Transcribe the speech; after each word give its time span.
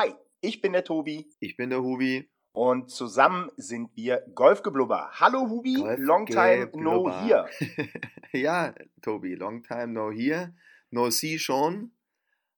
Hi, 0.00 0.14
ich 0.40 0.60
bin 0.60 0.74
der 0.74 0.84
Tobi. 0.84 1.28
Ich 1.40 1.56
bin 1.56 1.70
der 1.70 1.82
Hubi. 1.82 2.30
Und 2.52 2.88
zusammen 2.88 3.50
sind 3.56 3.90
wir 3.96 4.22
Golfgeblubber. 4.32 5.10
Hallo 5.14 5.48
Hubi, 5.48 5.74
Golf 5.74 5.98
long 5.98 6.24
time 6.24 6.70
no 6.74 7.10
here. 7.10 7.48
ja, 8.32 8.72
Tobi, 9.02 9.34
long 9.34 9.64
time 9.64 9.88
no 9.88 10.12
here. 10.12 10.54
No 10.92 11.10
see 11.10 11.36
schon, 11.36 11.90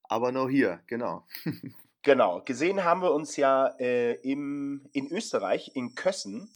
aber 0.03 0.31
no 0.31 0.47
here, 0.47 0.83
genau. 0.85 1.25
genau, 2.03 2.43
gesehen 2.43 2.83
haben 2.83 3.01
wir 3.01 3.11
uns 3.11 3.35
ja 3.37 3.73
äh, 3.79 4.13
im, 4.21 4.87
in 4.93 5.07
Österreich, 5.07 5.71
in 5.73 5.95
Kössen, 5.95 6.47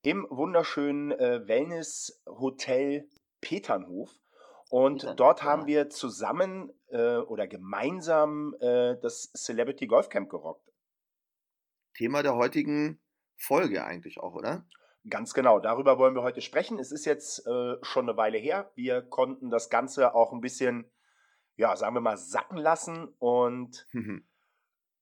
im 0.00 0.26
wunderschönen 0.30 1.12
äh, 1.12 1.46
Wellness-Hotel 1.46 3.06
Peternhof. 3.42 4.10
Und 4.72 5.02
Peter, 5.02 5.14
dort 5.14 5.42
haben 5.42 5.66
wir 5.66 5.90
zusammen 5.90 6.72
äh, 6.88 7.18
oder 7.18 7.46
gemeinsam 7.46 8.56
äh, 8.58 8.96
das 9.02 9.30
Celebrity 9.34 9.86
Golf 9.86 10.08
Camp 10.08 10.30
gerockt. 10.30 10.72
Thema 11.92 12.22
der 12.22 12.36
heutigen 12.36 12.98
Folge 13.36 13.84
eigentlich 13.84 14.18
auch, 14.18 14.34
oder? 14.34 14.64
Ganz 15.10 15.34
genau, 15.34 15.60
darüber 15.60 15.98
wollen 15.98 16.14
wir 16.14 16.22
heute 16.22 16.40
sprechen. 16.40 16.78
Es 16.78 16.90
ist 16.90 17.04
jetzt 17.04 17.46
äh, 17.46 17.74
schon 17.82 18.08
eine 18.08 18.16
Weile 18.16 18.38
her. 18.38 18.72
Wir 18.74 19.02
konnten 19.02 19.50
das 19.50 19.68
Ganze 19.68 20.14
auch 20.14 20.32
ein 20.32 20.40
bisschen, 20.40 20.90
ja, 21.56 21.76
sagen 21.76 21.94
wir 21.94 22.00
mal, 22.00 22.16
sacken 22.16 22.56
lassen. 22.56 23.08
Und 23.18 23.86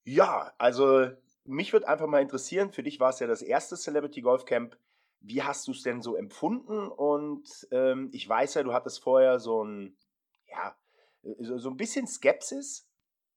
ja, 0.03 0.53
also 0.59 1.11
mich 1.45 1.73
würde 1.73 1.87
einfach 1.87 2.09
mal 2.09 2.23
interessieren, 2.23 2.73
für 2.73 2.83
dich 2.83 2.99
war 2.99 3.11
es 3.11 3.21
ja 3.21 3.29
das 3.29 3.41
erste 3.41 3.77
Celebrity 3.77 4.21
Golf 4.21 4.47
Camp. 4.47 4.77
Wie 5.21 5.43
hast 5.43 5.67
du 5.69 5.73
es 5.73 5.83
denn 5.83 6.01
so 6.01 6.17
empfunden? 6.17 6.89
Und 6.89 7.69
ähm, 7.71 8.09
ich 8.13 8.29
weiß 8.29 8.55
ja, 8.55 8.63
du 8.63 8.73
hattest 8.73 9.03
vorher 9.03 9.39
so 9.39 9.65
ein, 9.65 9.97
ja, 10.49 10.75
äh, 11.23 11.35
so, 11.41 11.59
so 11.59 11.71
ein 11.71 11.77
bisschen 11.77 12.07
Skepsis, 12.07 12.89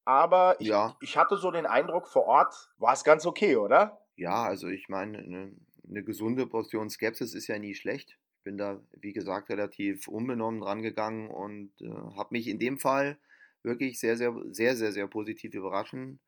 aber 0.05 0.59
ich, 0.59 0.67
ja. 0.67 0.97
ich 1.01 1.17
hatte 1.17 1.37
so 1.37 1.51
den 1.51 1.65
Eindruck, 1.65 2.07
vor 2.07 2.25
Ort 2.25 2.71
war 2.77 2.93
es 2.93 3.03
ganz 3.03 3.25
okay, 3.25 3.55
oder? 3.55 4.01
Ja, 4.15 4.43
also 4.43 4.67
ich 4.67 4.89
meine, 4.89 5.17
eine, 5.17 5.55
eine 5.87 6.03
gesunde 6.03 6.47
Portion 6.47 6.89
Skepsis 6.89 7.33
ist 7.33 7.47
ja 7.47 7.57
nie 7.57 7.75
schlecht. 7.75 8.17
Ich 8.37 8.43
bin 8.43 8.57
da, 8.57 8.81
wie 8.99 9.13
gesagt, 9.13 9.49
relativ 9.49 10.07
unbenommen 10.07 10.61
dran 10.61 10.81
gegangen 10.81 11.29
und 11.29 11.71
äh, 11.81 11.89
habe 11.89 12.29
mich 12.31 12.47
in 12.47 12.59
dem 12.59 12.77
Fall 12.77 13.17
wirklich 13.63 13.99
sehr, 13.99 14.17
sehr, 14.17 14.35
sehr, 14.51 14.75
sehr, 14.75 14.91
sehr 14.91 15.07
positiv 15.07 15.53
überraschen 15.53 16.19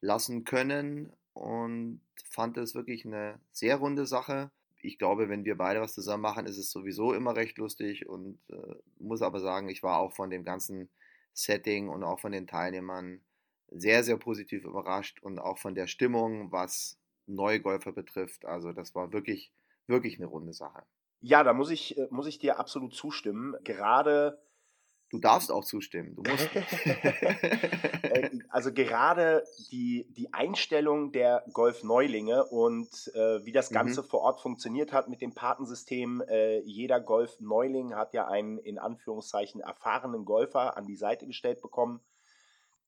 lassen 0.00 0.44
können 0.44 1.12
und 1.32 2.02
fand 2.30 2.58
es 2.58 2.74
wirklich 2.74 3.06
eine 3.06 3.40
sehr 3.52 3.76
runde 3.76 4.06
Sache. 4.06 4.50
Ich 4.84 4.98
glaube, 4.98 5.28
wenn 5.28 5.44
wir 5.44 5.56
beide 5.56 5.80
was 5.80 5.94
zusammen 5.94 6.22
machen, 6.22 6.46
ist 6.46 6.58
es 6.58 6.70
sowieso 6.70 7.12
immer 7.12 7.34
recht 7.36 7.58
lustig 7.58 8.08
und 8.08 8.38
äh, 8.50 8.74
muss 8.98 9.22
aber 9.22 9.40
sagen, 9.40 9.68
ich 9.68 9.82
war 9.82 9.98
auch 9.98 10.12
von 10.12 10.30
dem 10.30 10.44
ganzen 10.44 10.90
Setting 11.32 11.88
und 11.88 12.04
auch 12.04 12.20
von 12.20 12.32
den 12.32 12.46
Teilnehmern 12.46 13.22
sehr, 13.68 14.04
sehr 14.04 14.16
positiv 14.16 14.64
überrascht 14.64 15.20
und 15.22 15.38
auch 15.38 15.58
von 15.58 15.74
der 15.74 15.86
Stimmung, 15.86 16.52
was 16.52 16.98
Neugolfer 17.26 17.92
betrifft. 17.92 18.44
Also 18.44 18.72
das 18.72 18.94
war 18.94 19.12
wirklich, 19.12 19.52
wirklich 19.86 20.16
eine 20.18 20.26
runde 20.26 20.52
Sache. 20.52 20.84
Ja, 21.20 21.42
da 21.42 21.54
muss 21.54 21.70
ich, 21.70 21.96
äh, 21.96 22.06
muss 22.10 22.26
ich 22.26 22.38
dir 22.38 22.58
absolut 22.58 22.94
zustimmen. 22.94 23.56
Gerade 23.64 24.42
Du 25.14 25.20
darfst 25.20 25.52
auch 25.52 25.64
zustimmen. 25.64 26.16
Du 26.16 26.22
musst. 26.28 26.50
Äh, 28.02 28.30
also 28.50 28.72
gerade 28.72 29.44
die, 29.70 30.06
die 30.10 30.34
Einstellung 30.34 31.10
der 31.12 31.44
Golf-Neulinge 31.52 32.44
und 32.44 32.88
äh, 33.14 33.44
wie 33.46 33.52
das 33.52 33.70
mhm. 33.70 33.74
Ganze 33.74 34.02
mhm. 34.02 34.06
vor 34.06 34.20
Ort 34.20 34.40
funktioniert 34.40 34.92
hat 34.92 35.08
mit 35.08 35.22
dem 35.22 35.32
Patensystem. 35.32 36.20
Äh, 36.28 36.58
jeder 36.60 37.00
Golf-Neuling 37.00 37.94
hat 37.94 38.12
ja 38.12 38.26
einen 38.26 38.58
in 38.58 38.78
Anführungszeichen 38.78 39.60
erfahrenen 39.60 40.24
Golfer 40.24 40.76
an 40.76 40.84
die 40.84 40.96
Seite 40.96 41.26
gestellt 41.26 41.62
bekommen, 41.62 42.00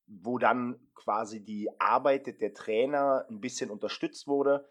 wo 0.06 0.38
dann 0.38 0.78
quasi 0.94 1.40
die 1.40 1.70
Arbeit 1.78 2.40
der 2.40 2.54
Trainer 2.54 3.24
ein 3.30 3.40
bisschen 3.40 3.70
unterstützt 3.70 4.26
wurde. 4.26 4.68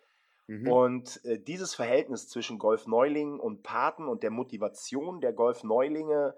Mhm. 0.48 0.68
Und 0.68 1.26
äh, 1.26 1.40
dieses 1.40 1.74
Verhältnis 1.74 2.28
zwischen 2.28 2.60
Golf-Neulingen 2.60 3.40
und 3.40 3.64
Paten 3.64 4.08
und 4.08 4.24
der 4.24 4.32
Motivation 4.32 5.22
der 5.22 5.34
Golf-Neulinge 5.34 6.36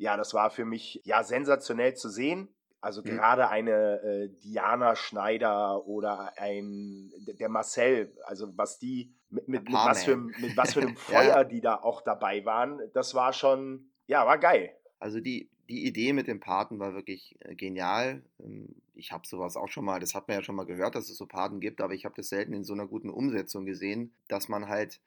ja, 0.00 0.16
das 0.16 0.32
war 0.32 0.50
für 0.50 0.64
mich 0.64 1.02
ja 1.04 1.22
sensationell 1.22 1.94
zu 1.94 2.08
sehen. 2.08 2.48
Also 2.80 3.02
mhm. 3.02 3.08
gerade 3.08 3.50
eine 3.50 4.00
äh, 4.02 4.28
Diana 4.42 4.96
Schneider 4.96 5.86
oder 5.86 6.32
ein 6.38 7.12
der 7.38 7.50
Marcel, 7.50 8.16
also 8.24 8.56
was 8.56 8.78
die 8.78 9.12
mit, 9.28 9.46
mit, 9.46 9.64
mit 9.64 9.72
was, 9.72 10.04
für, 10.04 10.16
mit 10.16 10.56
was 10.56 10.72
für 10.72 10.80
einem 10.80 10.96
Feuer 10.96 11.22
ja. 11.22 11.44
die 11.44 11.60
da 11.60 11.76
auch 11.76 12.00
dabei 12.00 12.46
waren, 12.46 12.80
das 12.94 13.14
war 13.14 13.34
schon, 13.34 13.90
ja, 14.06 14.26
war 14.26 14.38
geil. 14.38 14.74
Also 14.98 15.20
die, 15.20 15.50
die 15.68 15.86
Idee 15.86 16.14
mit 16.14 16.26
dem 16.26 16.40
Paten 16.40 16.78
war 16.78 16.94
wirklich 16.94 17.36
äh, 17.40 17.54
genial. 17.54 18.22
Ähm, 18.42 18.74
ich 18.94 19.12
habe 19.12 19.26
sowas 19.26 19.56
auch 19.56 19.68
schon 19.68 19.84
mal, 19.84 20.00
das 20.00 20.14
hat 20.14 20.28
man 20.28 20.38
ja 20.38 20.42
schon 20.42 20.56
mal 20.56 20.64
gehört, 20.64 20.94
dass 20.94 21.10
es 21.10 21.18
so 21.18 21.26
Paten 21.26 21.60
gibt, 21.60 21.82
aber 21.82 21.92
ich 21.92 22.06
habe 22.06 22.14
das 22.16 22.30
selten 22.30 22.54
in 22.54 22.64
so 22.64 22.72
einer 22.72 22.86
guten 22.86 23.10
Umsetzung 23.10 23.66
gesehen, 23.66 24.14
dass 24.28 24.48
man 24.48 24.68
halt 24.68 25.00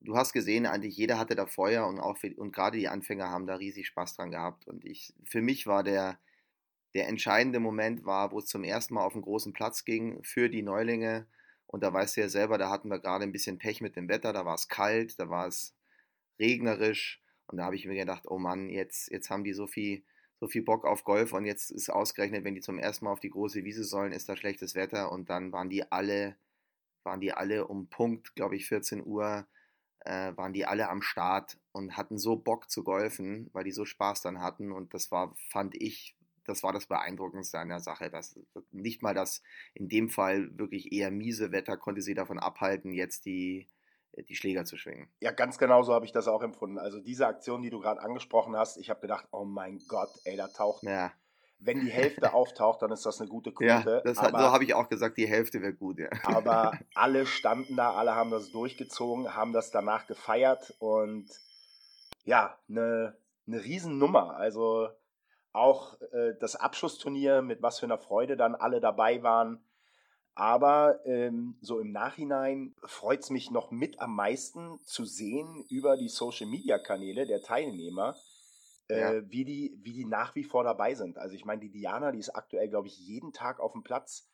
du 0.00 0.16
hast 0.16 0.32
gesehen, 0.32 0.66
eigentlich 0.66 0.96
jeder 0.96 1.18
hatte 1.18 1.34
da 1.34 1.46
Feuer 1.46 1.86
und 1.86 2.00
auch 2.00 2.18
und 2.36 2.52
gerade 2.52 2.78
die 2.78 2.88
Anfänger 2.88 3.28
haben 3.28 3.46
da 3.46 3.56
riesig 3.56 3.86
Spaß 3.86 4.16
dran 4.16 4.30
gehabt. 4.30 4.66
Und 4.66 4.84
ich, 4.84 5.14
für 5.24 5.42
mich 5.42 5.66
war 5.66 5.82
der, 5.82 6.18
der 6.94 7.08
entscheidende 7.08 7.60
Moment 7.60 8.04
war, 8.04 8.32
wo 8.32 8.38
es 8.38 8.46
zum 8.46 8.64
ersten 8.64 8.94
Mal 8.94 9.04
auf 9.04 9.14
einen 9.14 9.22
großen 9.22 9.52
Platz 9.52 9.84
ging 9.84 10.22
für 10.22 10.48
die 10.48 10.62
Neulinge. 10.62 11.26
Und 11.66 11.82
da 11.82 11.92
weißt 11.92 12.16
du 12.16 12.22
ja 12.22 12.28
selber, 12.28 12.58
da 12.58 12.70
hatten 12.70 12.88
wir 12.88 12.98
gerade 12.98 13.24
ein 13.24 13.32
bisschen 13.32 13.58
Pech 13.58 13.80
mit 13.80 13.94
dem 13.96 14.08
Wetter, 14.08 14.32
da 14.32 14.44
war 14.44 14.56
es 14.56 14.68
kalt, 14.68 15.18
da 15.20 15.28
war 15.28 15.46
es 15.46 15.74
regnerisch. 16.38 17.22
Und 17.46 17.58
da 17.58 17.64
habe 17.64 17.76
ich 17.76 17.86
mir 17.86 17.94
gedacht, 17.94 18.24
oh 18.26 18.38
Mann, 18.38 18.70
jetzt, 18.70 19.10
jetzt 19.10 19.30
haben 19.30 19.44
die 19.44 19.52
so 19.52 19.66
viel, 19.66 20.02
so 20.40 20.48
viel 20.48 20.62
Bock 20.62 20.84
auf 20.84 21.04
Golf 21.04 21.32
und 21.32 21.44
jetzt 21.44 21.70
ist 21.70 21.90
ausgerechnet, 21.90 22.44
wenn 22.44 22.54
die 22.54 22.60
zum 22.60 22.78
ersten 22.78 23.04
Mal 23.04 23.12
auf 23.12 23.20
die 23.20 23.30
große 23.30 23.64
Wiese 23.64 23.84
sollen, 23.84 24.12
ist 24.12 24.28
da 24.28 24.36
schlechtes 24.36 24.74
Wetter. 24.74 25.12
Und 25.12 25.30
dann 25.30 25.52
waren 25.52 25.68
die 25.68 25.90
alle, 25.92 26.36
waren 27.04 27.20
die 27.20 27.32
alle 27.32 27.66
um 27.66 27.88
Punkt, 27.88 28.34
glaube 28.34 28.56
ich, 28.56 28.66
14 28.66 29.04
Uhr 29.04 29.46
äh, 30.00 30.36
waren 30.36 30.52
die 30.52 30.66
alle 30.66 30.88
am 30.88 31.02
Start 31.02 31.58
und 31.72 31.96
hatten 31.96 32.18
so 32.18 32.36
Bock 32.36 32.70
zu 32.70 32.84
golfen, 32.84 33.50
weil 33.52 33.64
die 33.64 33.72
so 33.72 33.84
Spaß 33.84 34.22
dann 34.22 34.40
hatten. 34.40 34.72
Und 34.72 34.94
das 34.94 35.10
war, 35.10 35.34
fand 35.50 35.74
ich, 35.80 36.16
das 36.44 36.62
war 36.62 36.72
das 36.72 36.86
Beeindruckendste 36.86 37.58
an 37.58 37.68
der 37.68 37.80
Sache. 37.80 38.10
Dass 38.10 38.38
nicht 38.70 39.02
mal 39.02 39.14
das 39.14 39.42
in 39.74 39.88
dem 39.88 40.08
Fall 40.08 40.56
wirklich 40.58 40.92
eher 40.92 41.10
miese 41.10 41.52
Wetter 41.52 41.76
konnte 41.76 42.02
sie 42.02 42.14
davon 42.14 42.38
abhalten, 42.38 42.92
jetzt 42.92 43.26
die, 43.26 43.68
die 44.28 44.34
Schläger 44.34 44.64
zu 44.64 44.76
schwingen. 44.76 45.08
Ja, 45.20 45.32
ganz 45.32 45.58
genau 45.58 45.82
so 45.82 45.92
habe 45.92 46.06
ich 46.06 46.12
das 46.12 46.28
auch 46.28 46.42
empfunden. 46.42 46.78
Also 46.78 47.00
diese 47.00 47.26
Aktion, 47.26 47.62
die 47.62 47.70
du 47.70 47.80
gerade 47.80 48.00
angesprochen 48.00 48.56
hast, 48.56 48.78
ich 48.78 48.90
habe 48.90 49.00
gedacht, 49.00 49.28
oh 49.32 49.44
mein 49.44 49.80
Gott, 49.88 50.10
ey, 50.24 50.36
da 50.36 50.48
taucht 50.48 50.82
ja 50.82 51.12
wenn 51.60 51.80
die 51.80 51.90
Hälfte 51.90 52.32
auftaucht, 52.34 52.82
dann 52.82 52.90
ist 52.90 53.06
das 53.06 53.20
eine 53.20 53.28
gute 53.28 53.52
Quote. 53.52 53.66
Ja, 53.66 54.00
das 54.00 54.18
aber, 54.18 54.38
so 54.38 54.44
habe 54.46 54.64
ich 54.64 54.74
auch 54.74 54.88
gesagt, 54.88 55.18
die 55.18 55.28
Hälfte 55.28 55.60
wäre 55.62 55.74
gut, 55.74 55.98
ja. 55.98 56.08
Aber 56.24 56.72
alle 56.94 57.26
standen 57.26 57.76
da, 57.76 57.92
alle 57.92 58.14
haben 58.14 58.30
das 58.30 58.50
durchgezogen, 58.50 59.34
haben 59.34 59.52
das 59.52 59.70
danach 59.70 60.06
gefeiert 60.06 60.74
und 60.78 61.28
ja, 62.24 62.58
eine, 62.68 63.16
eine 63.46 63.64
Riesennummer. 63.64 64.36
Also 64.36 64.88
auch 65.52 66.00
äh, 66.12 66.34
das 66.40 66.56
Abschlussturnier, 66.56 67.42
mit 67.42 67.62
was 67.62 67.80
für 67.80 67.86
einer 67.86 67.98
Freude 67.98 68.36
dann 68.36 68.54
alle 68.54 68.80
dabei 68.80 69.22
waren. 69.22 69.62
Aber 70.34 71.00
ähm, 71.04 71.58
so 71.60 71.80
im 71.80 71.92
Nachhinein 71.92 72.74
freut 72.84 73.20
es 73.20 73.30
mich 73.30 73.50
noch 73.50 73.70
mit 73.70 74.00
am 74.00 74.14
meisten 74.14 74.78
zu 74.84 75.04
sehen 75.04 75.64
über 75.68 75.96
die 75.96 76.08
Social-Media-Kanäle 76.08 77.26
der 77.26 77.42
Teilnehmer, 77.42 78.16
ja. 78.90 79.12
äh, 79.12 79.30
wie, 79.30 79.44
die, 79.44 79.78
wie 79.82 79.92
die 79.92 80.04
nach 80.04 80.34
wie 80.34 80.44
vor 80.44 80.64
dabei 80.64 80.94
sind. 80.94 81.18
Also 81.18 81.34
ich 81.34 81.44
meine, 81.44 81.60
die 81.60 81.70
Diana, 81.70 82.12
die 82.12 82.18
ist 82.18 82.30
aktuell, 82.30 82.68
glaube 82.68 82.88
ich, 82.88 82.98
jeden 82.98 83.32
Tag 83.32 83.60
auf 83.60 83.72
dem 83.72 83.82
Platz. 83.82 84.28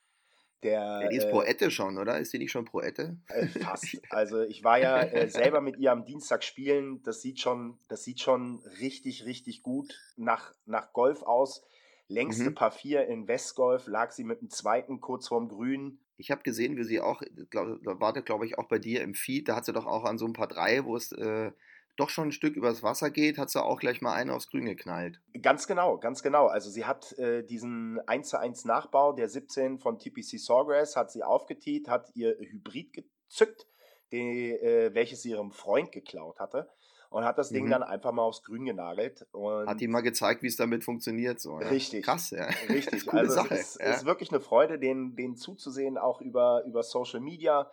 Der, 0.63 1.01
ja, 1.03 1.09
die 1.09 1.17
ist 1.17 1.25
äh, 1.25 1.31
Proette 1.31 1.71
schon, 1.71 1.99
oder? 1.99 2.19
Ist 2.19 2.33
die 2.33 2.39
nicht 2.39 2.51
schon 2.51 2.65
Proette? 2.65 3.19
Äh, 3.29 3.47
fast. 3.47 3.85
Also 4.11 4.43
ich 4.43 4.65
war 4.65 4.79
ja 4.79 5.01
äh, 5.03 5.29
selber 5.29 5.61
mit 5.61 5.77
ihr 5.77 5.93
am 5.93 6.05
Dienstag 6.05 6.43
spielen. 6.43 7.03
Das 7.03 7.21
sieht 7.21 7.41
schon, 7.41 7.79
das 7.89 8.05
sieht 8.05 8.21
schon 8.21 8.63
richtig, 8.81 9.27
richtig 9.27 9.63
gut 9.63 9.99
nach, 10.17 10.55
nach 10.65 10.93
Golf 10.93 11.23
aus. 11.23 11.63
Längste 12.09 12.51
mhm. 12.51 12.55
Paar 12.55 12.71
4 12.71 13.07
in 13.09 13.27
Westgolf 13.27 13.87
lag 13.87 14.13
sie 14.13 14.25
mit 14.25 14.41
dem 14.41 14.49
zweiten 14.49 15.01
kurz 15.01 15.29
vorm 15.29 15.49
Grün. 15.49 15.99
Ich 16.17 16.31
habe 16.31 16.43
gesehen, 16.43 16.77
wie 16.77 16.85
sie 16.85 17.01
auch, 17.01 17.21
glaub, 17.51 17.79
war 17.85 18.13
da 18.13 18.21
glaube 18.21 18.47
ich 18.47 18.59
auch 18.59 18.69
bei 18.69 18.79
dir 18.79 19.03
im 19.03 19.15
Feed, 19.15 19.49
da 19.49 19.57
hat 19.57 19.67
sie 19.67 19.73
doch 19.73 19.87
auch 19.87 20.05
an 20.05 20.17
so 20.17 20.25
ein 20.25 20.33
paar 20.33 20.47
drei, 20.47 20.85
wo 20.85 20.97
es 20.97 21.13
äh, 21.13 21.51
doch 21.97 22.11
schon 22.11 22.29
ein 22.29 22.33
Stück 22.33 22.57
übers 22.57 22.83
Wasser 22.83 23.11
geht, 23.11 23.39
hat 23.39 23.51
sie 23.51 23.63
auch 23.63 23.79
gleich 23.79 24.01
mal 24.01 24.15
einen 24.15 24.31
aufs 24.31 24.49
Grün 24.49 24.67
geknallt. 24.67 25.21
Ganz 25.43 25.67
genau, 25.67 25.99
ganz 25.99 26.23
genau. 26.23 26.47
Also 26.47 26.71
sie 26.71 26.85
hat 26.85 27.13
äh, 27.19 27.43
diesen 27.45 28.01
1 28.07 28.29
zu 28.29 28.39
1 28.39 28.65
Nachbau 28.65 29.13
der 29.13 29.29
17 29.29 29.79
von 29.79 29.99
TPC 29.99 30.39
Sawgrass, 30.39 30.97
hat 30.97 31.11
sie 31.11 31.23
aufgetiet, 31.23 31.89
hat 31.89 32.11
ihr 32.15 32.37
Hybrid 32.39 32.93
gezückt, 32.93 33.67
die, 34.13 34.53
äh, 34.53 34.95
welches 34.95 35.23
sie 35.23 35.31
ihrem 35.31 35.53
Freund 35.53 35.93
geklaut 35.93 36.39
hatte 36.39 36.69
und 37.11 37.25
hat 37.25 37.39
das 37.39 37.51
Ding 37.51 37.67
mhm. 37.67 37.71
dann 37.71 37.83
einfach 37.83 38.13
mal 38.13 38.23
aufs 38.23 38.43
Grün 38.43 38.65
genagelt. 38.65 39.27
hat 39.67 39.81
ihm 39.81 39.91
mal 39.91 40.03
gezeigt, 40.03 40.43
wie 40.43 40.49
es 40.49 40.57
damit 40.57 40.85
funktioniert. 40.85 41.41
So, 41.41 41.61
ja. 41.61 41.69
Richtig. 41.69 42.05
Krass, 42.05 42.31
ja. 42.31 42.47
Richtig. 42.69 43.11
also 43.13 43.35
Sache. 43.35 43.55
Es 43.55 43.77
ist, 43.77 43.81
ja. 43.81 43.95
ist, 43.95 44.05
wirklich 44.05 44.31
eine 44.31 44.41
Freude, 44.41 44.79
den, 44.79 45.17
den 45.17 45.37
zuzusehen, 45.37 45.99
auch 45.99 46.21
über, 46.21 46.65
über 46.67 46.83
Social 46.83 47.21
Media. 47.21 47.71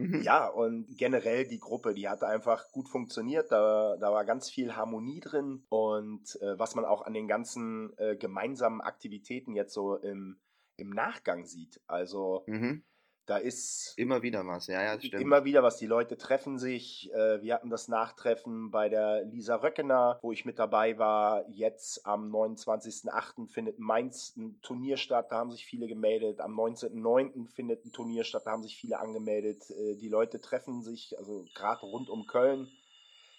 Mhm. 0.00 0.22
Ja, 0.22 0.48
und 0.48 0.96
generell 0.96 1.46
die 1.46 1.58
Gruppe, 1.58 1.92
die 1.92 2.08
hat 2.08 2.24
einfach 2.24 2.72
gut 2.72 2.88
funktioniert. 2.88 3.52
Da, 3.52 3.98
da 3.98 4.10
war 4.12 4.24
ganz 4.24 4.48
viel 4.48 4.74
Harmonie 4.74 5.20
drin. 5.20 5.64
Und 5.68 6.40
äh, 6.40 6.58
was 6.58 6.74
man 6.74 6.86
auch 6.86 7.02
an 7.02 7.12
den 7.12 7.28
ganzen 7.28 7.92
äh, 7.98 8.16
gemeinsamen 8.16 8.80
Aktivitäten 8.80 9.54
jetzt 9.54 9.74
so 9.74 9.96
im, 9.96 10.40
im 10.76 10.88
Nachgang 10.88 11.44
sieht. 11.44 11.80
Also 11.86 12.44
mhm. 12.46 12.82
Da 13.30 13.36
ist 13.36 13.94
immer 13.96 14.22
wieder 14.22 14.44
was, 14.44 14.66
ja, 14.66 14.82
ja, 14.82 14.98
stimmt. 14.98 15.22
Immer 15.22 15.44
wieder 15.44 15.62
was. 15.62 15.76
Die 15.76 15.86
Leute 15.86 16.16
treffen 16.16 16.58
sich. 16.58 17.12
Äh, 17.12 17.40
wir 17.40 17.54
hatten 17.54 17.70
das 17.70 17.86
Nachtreffen 17.86 18.72
bei 18.72 18.88
der 18.88 19.22
Lisa 19.22 19.54
Röckener, 19.54 20.18
wo 20.20 20.32
ich 20.32 20.44
mit 20.44 20.58
dabei 20.58 20.98
war. 20.98 21.48
Jetzt 21.48 22.04
am 22.04 22.34
29.08. 22.34 23.48
findet 23.48 23.78
Mainz 23.78 24.34
ein 24.36 24.60
Turnier 24.62 24.96
statt. 24.96 25.30
Da 25.30 25.36
haben 25.36 25.52
sich 25.52 25.64
viele 25.64 25.86
gemeldet. 25.86 26.40
Am 26.40 26.58
19.09. 26.58 27.48
findet 27.54 27.84
ein 27.84 27.92
Turnier 27.92 28.24
statt. 28.24 28.42
Da 28.46 28.50
haben 28.50 28.64
sich 28.64 28.76
viele 28.76 28.98
angemeldet. 28.98 29.70
Äh, 29.70 29.94
die 29.94 30.08
Leute 30.08 30.40
treffen 30.40 30.82
sich, 30.82 31.16
also 31.16 31.44
gerade 31.54 31.86
rund 31.86 32.10
um 32.10 32.26
Köln, 32.26 32.66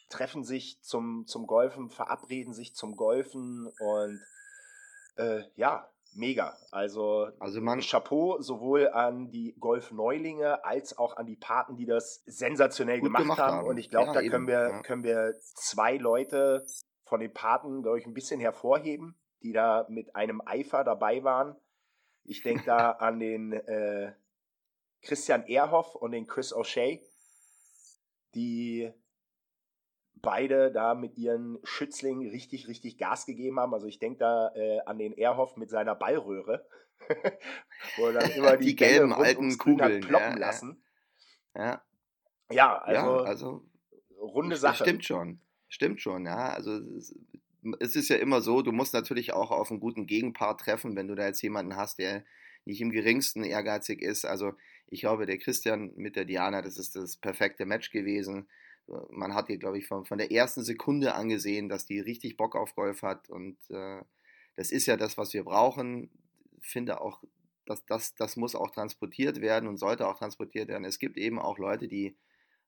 treffen 0.07 0.45
sich 0.45 0.81
zum, 0.81 1.27
zum 1.27 1.47
Golfen, 1.47 1.89
verabreden 1.89 2.53
sich 2.53 2.75
zum 2.75 2.95
Golfen 2.95 3.69
und 3.77 4.21
äh, 5.17 5.41
ja, 5.57 5.91
mega. 6.13 6.57
Also, 6.71 7.29
also 7.39 7.61
man, 7.61 7.81
Chapeau 7.81 8.41
sowohl 8.41 8.89
an 8.89 9.31
die 9.31 9.55
Golf-Neulinge 9.59 10.63
als 10.65 10.97
auch 10.97 11.17
an 11.17 11.25
die 11.25 11.35
Paten, 11.35 11.77
die 11.77 11.85
das 11.85 12.23
sensationell 12.25 13.01
gemacht, 13.01 13.23
gemacht, 13.23 13.39
haben. 13.39 13.67
Und 13.67 13.77
ich 13.77 13.89
glaube, 13.89 14.07
ja, 14.07 14.13
da 14.13 14.27
können 14.27 14.47
wir, 14.47 14.69
ja. 14.69 14.81
können 14.81 15.03
wir 15.03 15.35
zwei 15.39 15.97
Leute 15.97 16.65
von 17.05 17.19
den 17.19 17.33
Paten, 17.33 17.81
glaube 17.81 17.99
ich, 17.99 18.05
ein 18.05 18.13
bisschen 18.13 18.39
hervorheben, 18.39 19.15
die 19.43 19.53
da 19.53 19.85
mit 19.89 20.15
einem 20.15 20.41
Eifer 20.45 20.83
dabei 20.83 21.23
waren. 21.23 21.55
Ich 22.23 22.41
denke 22.41 22.63
da 22.65 22.91
an 22.99 23.19
den 23.19 23.53
äh, 23.53 24.13
Christian 25.01 25.45
Ehrhoff 25.45 25.95
und 25.95 26.11
den 26.11 26.27
Chris 26.27 26.53
O'Shea, 26.53 27.01
die 28.35 28.93
beide 30.21 30.71
da 30.71 30.95
mit 30.95 31.17
ihren 31.17 31.59
Schützlingen 31.63 32.29
richtig, 32.29 32.67
richtig 32.67 32.97
Gas 32.97 33.25
gegeben 33.25 33.59
haben. 33.59 33.73
Also 33.73 33.87
ich 33.87 33.99
denke 33.99 34.19
da 34.19 34.51
äh, 34.55 34.79
an 34.85 34.97
den 34.97 35.17
Erhoff 35.17 35.57
mit 35.57 35.69
seiner 35.69 35.95
Ballröhre, 35.95 36.65
wo 37.97 38.07
er 38.07 38.13
dann 38.13 38.31
immer 38.31 38.57
die, 38.57 38.67
die 38.67 38.75
gelben 38.75 39.13
alten 39.13 39.57
Kugeln 39.57 40.01
ploppen 40.01 40.33
ja, 40.33 40.37
lassen. 40.37 40.83
Ja. 41.55 41.81
Ja, 42.51 42.77
also, 42.79 42.93
ja, 42.93 43.23
also 43.23 43.65
runde 44.19 44.57
Sache. 44.57 44.83
Stimmt 44.83 45.05
schon. 45.05 45.39
Stimmt 45.69 46.01
schon, 46.01 46.25
ja. 46.25 46.49
Also 46.49 46.81
es 47.79 47.95
ist 47.95 48.09
ja 48.09 48.17
immer 48.17 48.41
so, 48.41 48.61
du 48.61 48.71
musst 48.71 48.93
natürlich 48.93 49.33
auch 49.33 49.51
auf 49.51 49.71
einen 49.71 49.79
guten 49.79 50.05
Gegenpart 50.05 50.59
treffen, 50.59 50.95
wenn 50.95 51.07
du 51.07 51.15
da 51.15 51.27
jetzt 51.27 51.41
jemanden 51.41 51.75
hast, 51.77 51.99
der 51.99 52.25
nicht 52.65 52.81
im 52.81 52.91
geringsten 52.91 53.43
ehrgeizig 53.43 54.01
ist. 54.01 54.25
Also 54.25 54.53
ich 54.87 54.99
glaube, 54.99 55.25
der 55.25 55.37
Christian 55.37 55.93
mit 55.95 56.15
der 56.15 56.25
Diana, 56.25 56.61
das 56.61 56.77
ist 56.77 56.95
das 56.95 57.17
perfekte 57.17 57.65
Match 57.65 57.91
gewesen 57.91 58.47
man 59.09 59.33
hat 59.33 59.49
ihr, 59.49 59.57
glaube 59.57 59.77
ich, 59.77 59.87
von, 59.87 60.05
von 60.05 60.17
der 60.17 60.31
ersten 60.31 60.63
Sekunde 60.63 61.15
angesehen, 61.15 61.69
dass 61.69 61.85
die 61.85 61.99
richtig 61.99 62.37
Bock 62.37 62.55
auf 62.55 62.75
Golf 62.75 63.01
hat. 63.01 63.29
Und 63.29 63.57
äh, 63.69 64.01
das 64.55 64.71
ist 64.71 64.85
ja 64.85 64.97
das, 64.97 65.17
was 65.17 65.33
wir 65.33 65.43
brauchen. 65.43 66.09
Finde 66.61 67.01
auch, 67.01 67.23
dass 67.65 67.85
das, 67.85 68.15
das 68.15 68.37
muss 68.37 68.55
auch 68.55 68.71
transportiert 68.71 69.41
werden 69.41 69.67
und 69.67 69.77
sollte 69.77 70.07
auch 70.07 70.17
transportiert 70.17 70.67
werden. 70.67 70.85
Es 70.85 70.99
gibt 70.99 71.17
eben 71.17 71.39
auch 71.39 71.57
Leute, 71.57 71.87
die 71.87 72.15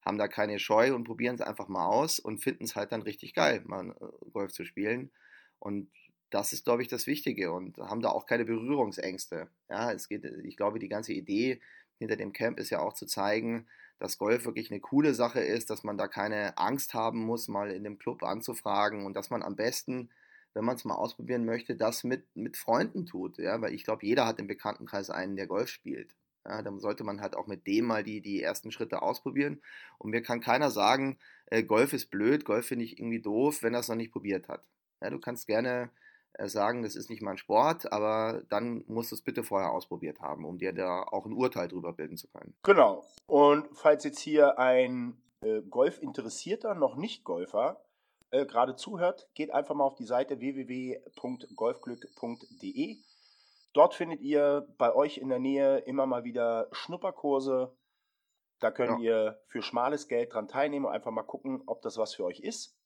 haben 0.05 0.17
da 0.17 0.27
keine 0.27 0.59
Scheu 0.59 0.93
und 0.93 1.05
probieren 1.05 1.35
es 1.35 1.41
einfach 1.41 1.67
mal 1.67 1.85
aus 1.85 2.19
und 2.19 2.39
finden 2.39 2.65
es 2.65 2.75
halt 2.75 2.91
dann 2.91 3.01
richtig 3.01 3.33
geil, 3.33 3.61
mal 3.65 3.89
äh, 3.89 4.29
Golf 4.31 4.51
zu 4.51 4.65
spielen. 4.65 5.11
Und 5.59 5.89
das 6.29 6.51
ist, 6.51 6.65
glaube 6.65 6.81
ich, 6.81 6.87
das 6.87 7.07
Wichtige 7.07 7.51
und 7.51 7.77
haben 7.77 8.01
da 8.01 8.09
auch 8.09 8.25
keine 8.25 8.45
Berührungsängste. 8.45 9.49
Ja, 9.69 9.91
es 9.91 10.09
geht, 10.09 10.25
ich 10.25 10.57
glaube, 10.57 10.79
die 10.79 10.89
ganze 10.89 11.13
Idee 11.13 11.61
hinter 11.99 12.15
dem 12.15 12.33
Camp 12.33 12.59
ist 12.59 12.71
ja 12.71 12.79
auch 12.79 12.93
zu 12.93 13.05
zeigen, 13.05 13.67
dass 13.99 14.17
Golf 14.17 14.45
wirklich 14.45 14.71
eine 14.71 14.79
coole 14.79 15.13
Sache 15.13 15.39
ist, 15.39 15.69
dass 15.69 15.83
man 15.83 15.97
da 15.97 16.07
keine 16.07 16.57
Angst 16.57 16.93
haben 16.93 17.25
muss, 17.25 17.47
mal 17.47 17.71
in 17.71 17.83
dem 17.83 17.97
Club 17.99 18.23
anzufragen 18.23 19.05
und 19.05 19.13
dass 19.13 19.29
man 19.29 19.43
am 19.43 19.55
besten, 19.55 20.09
wenn 20.53 20.65
man 20.65 20.75
es 20.75 20.85
mal 20.85 20.95
ausprobieren 20.95 21.45
möchte, 21.45 21.75
das 21.75 22.03
mit, 22.03 22.23
mit 22.35 22.57
Freunden 22.57 23.05
tut. 23.05 23.37
Ja? 23.37 23.61
Weil 23.61 23.73
ich 23.73 23.83
glaube, 23.83 24.05
jeder 24.05 24.25
hat 24.25 24.39
im 24.39 24.47
Bekanntenkreis 24.47 25.09
einen, 25.09 25.35
der 25.35 25.47
Golf 25.47 25.69
spielt. 25.69 26.15
Ja, 26.45 26.61
dann 26.61 26.79
sollte 26.79 27.05
man 27.05 27.21
halt 27.21 27.37
auch 27.37 27.47
mit 27.47 27.65
dem 27.67 27.85
mal 27.85 28.03
die, 28.03 28.19
die 28.19 28.41
ersten 28.41 28.71
Schritte 28.71 29.01
ausprobieren. 29.01 29.61
Und 29.97 30.11
mir 30.11 30.21
kann 30.21 30.41
keiner 30.41 30.71
sagen, 30.71 31.17
äh, 31.45 31.63
Golf 31.63 31.93
ist 31.93 32.11
blöd, 32.11 32.43
Golf 32.43 32.67
finde 32.67 32.83
ich 32.83 32.99
irgendwie 32.99 33.21
doof, 33.21 33.63
wenn 33.63 33.73
er 33.73 33.79
es 33.79 33.87
noch 33.87 33.95
nicht 33.95 34.11
probiert 34.11 34.49
hat. 34.49 34.67
Ja, 35.01 35.09
du 35.09 35.19
kannst 35.19 35.47
gerne 35.47 35.89
sagen, 36.39 36.83
das 36.83 36.95
ist 36.95 37.09
nicht 37.09 37.21
mein 37.21 37.37
Sport, 37.37 37.91
aber 37.91 38.43
dann 38.49 38.85
musst 38.87 39.11
du 39.11 39.15
es 39.15 39.21
bitte 39.21 39.43
vorher 39.43 39.71
ausprobiert 39.71 40.21
haben, 40.21 40.45
um 40.45 40.57
dir 40.57 40.71
da 40.73 41.03
auch 41.03 41.25
ein 41.25 41.33
Urteil 41.33 41.67
drüber 41.67 41.93
bilden 41.93 42.17
zu 42.17 42.27
können. 42.27 42.55
Genau. 42.63 43.05
Und 43.27 43.67
falls 43.73 44.03
jetzt 44.03 44.19
hier 44.19 44.57
ein 44.57 45.21
äh, 45.41 45.61
Golf-Interessierter, 45.61 46.73
noch 46.75 46.95
nicht 46.95 47.23
Golfer, 47.23 47.83
äh, 48.31 48.45
gerade 48.45 48.75
zuhört, 48.75 49.29
geht 49.35 49.53
einfach 49.53 49.75
mal 49.75 49.85
auf 49.85 49.95
die 49.95 50.05
Seite 50.05 50.39
www.golfglück.de. 50.39 52.97
Dort 53.73 53.93
findet 53.93 54.21
ihr 54.21 54.67
bei 54.77 54.95
euch 54.95 55.17
in 55.17 55.29
der 55.29 55.39
Nähe 55.39 55.79
immer 55.79 56.05
mal 56.05 56.23
wieder 56.23 56.67
Schnupperkurse. 56.71 57.75
Da 58.59 58.71
könnt 58.71 59.01
ja. 59.01 59.05
ihr 59.05 59.41
für 59.47 59.61
schmales 59.61 60.07
Geld 60.07 60.33
dran 60.33 60.47
teilnehmen 60.47 60.85
und 60.85 60.91
einfach 60.91 61.11
mal 61.11 61.23
gucken, 61.23 61.63
ob 61.65 61.81
das 61.81 61.97
was 61.97 62.15
für 62.15 62.23
euch 62.23 62.39
ist. 62.39 62.77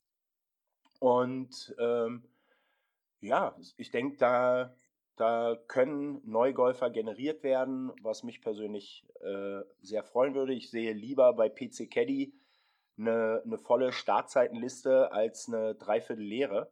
Und 1.00 1.75
ähm, 1.79 2.23
ja, 3.19 3.55
ich 3.77 3.91
denke, 3.91 4.17
da, 4.17 4.75
da 5.15 5.57
können 5.67 6.21
Neugolfer 6.25 6.89
generiert 6.89 7.43
werden, 7.43 7.91
was 8.01 8.23
mich 8.23 8.41
persönlich 8.41 9.05
äh, 9.21 9.61
sehr 9.81 10.03
freuen 10.03 10.35
würde. 10.35 10.53
Ich 10.53 10.69
sehe 10.69 10.93
lieber 10.93 11.33
bei 11.33 11.49
PC 11.49 11.89
Caddy 11.89 12.33
eine, 12.97 13.41
eine 13.45 13.57
volle 13.57 13.91
Startzeitenliste 13.91 15.11
als 15.11 15.47
eine 15.47 15.75
Dreiviertel 15.75 16.23
leere. 16.23 16.71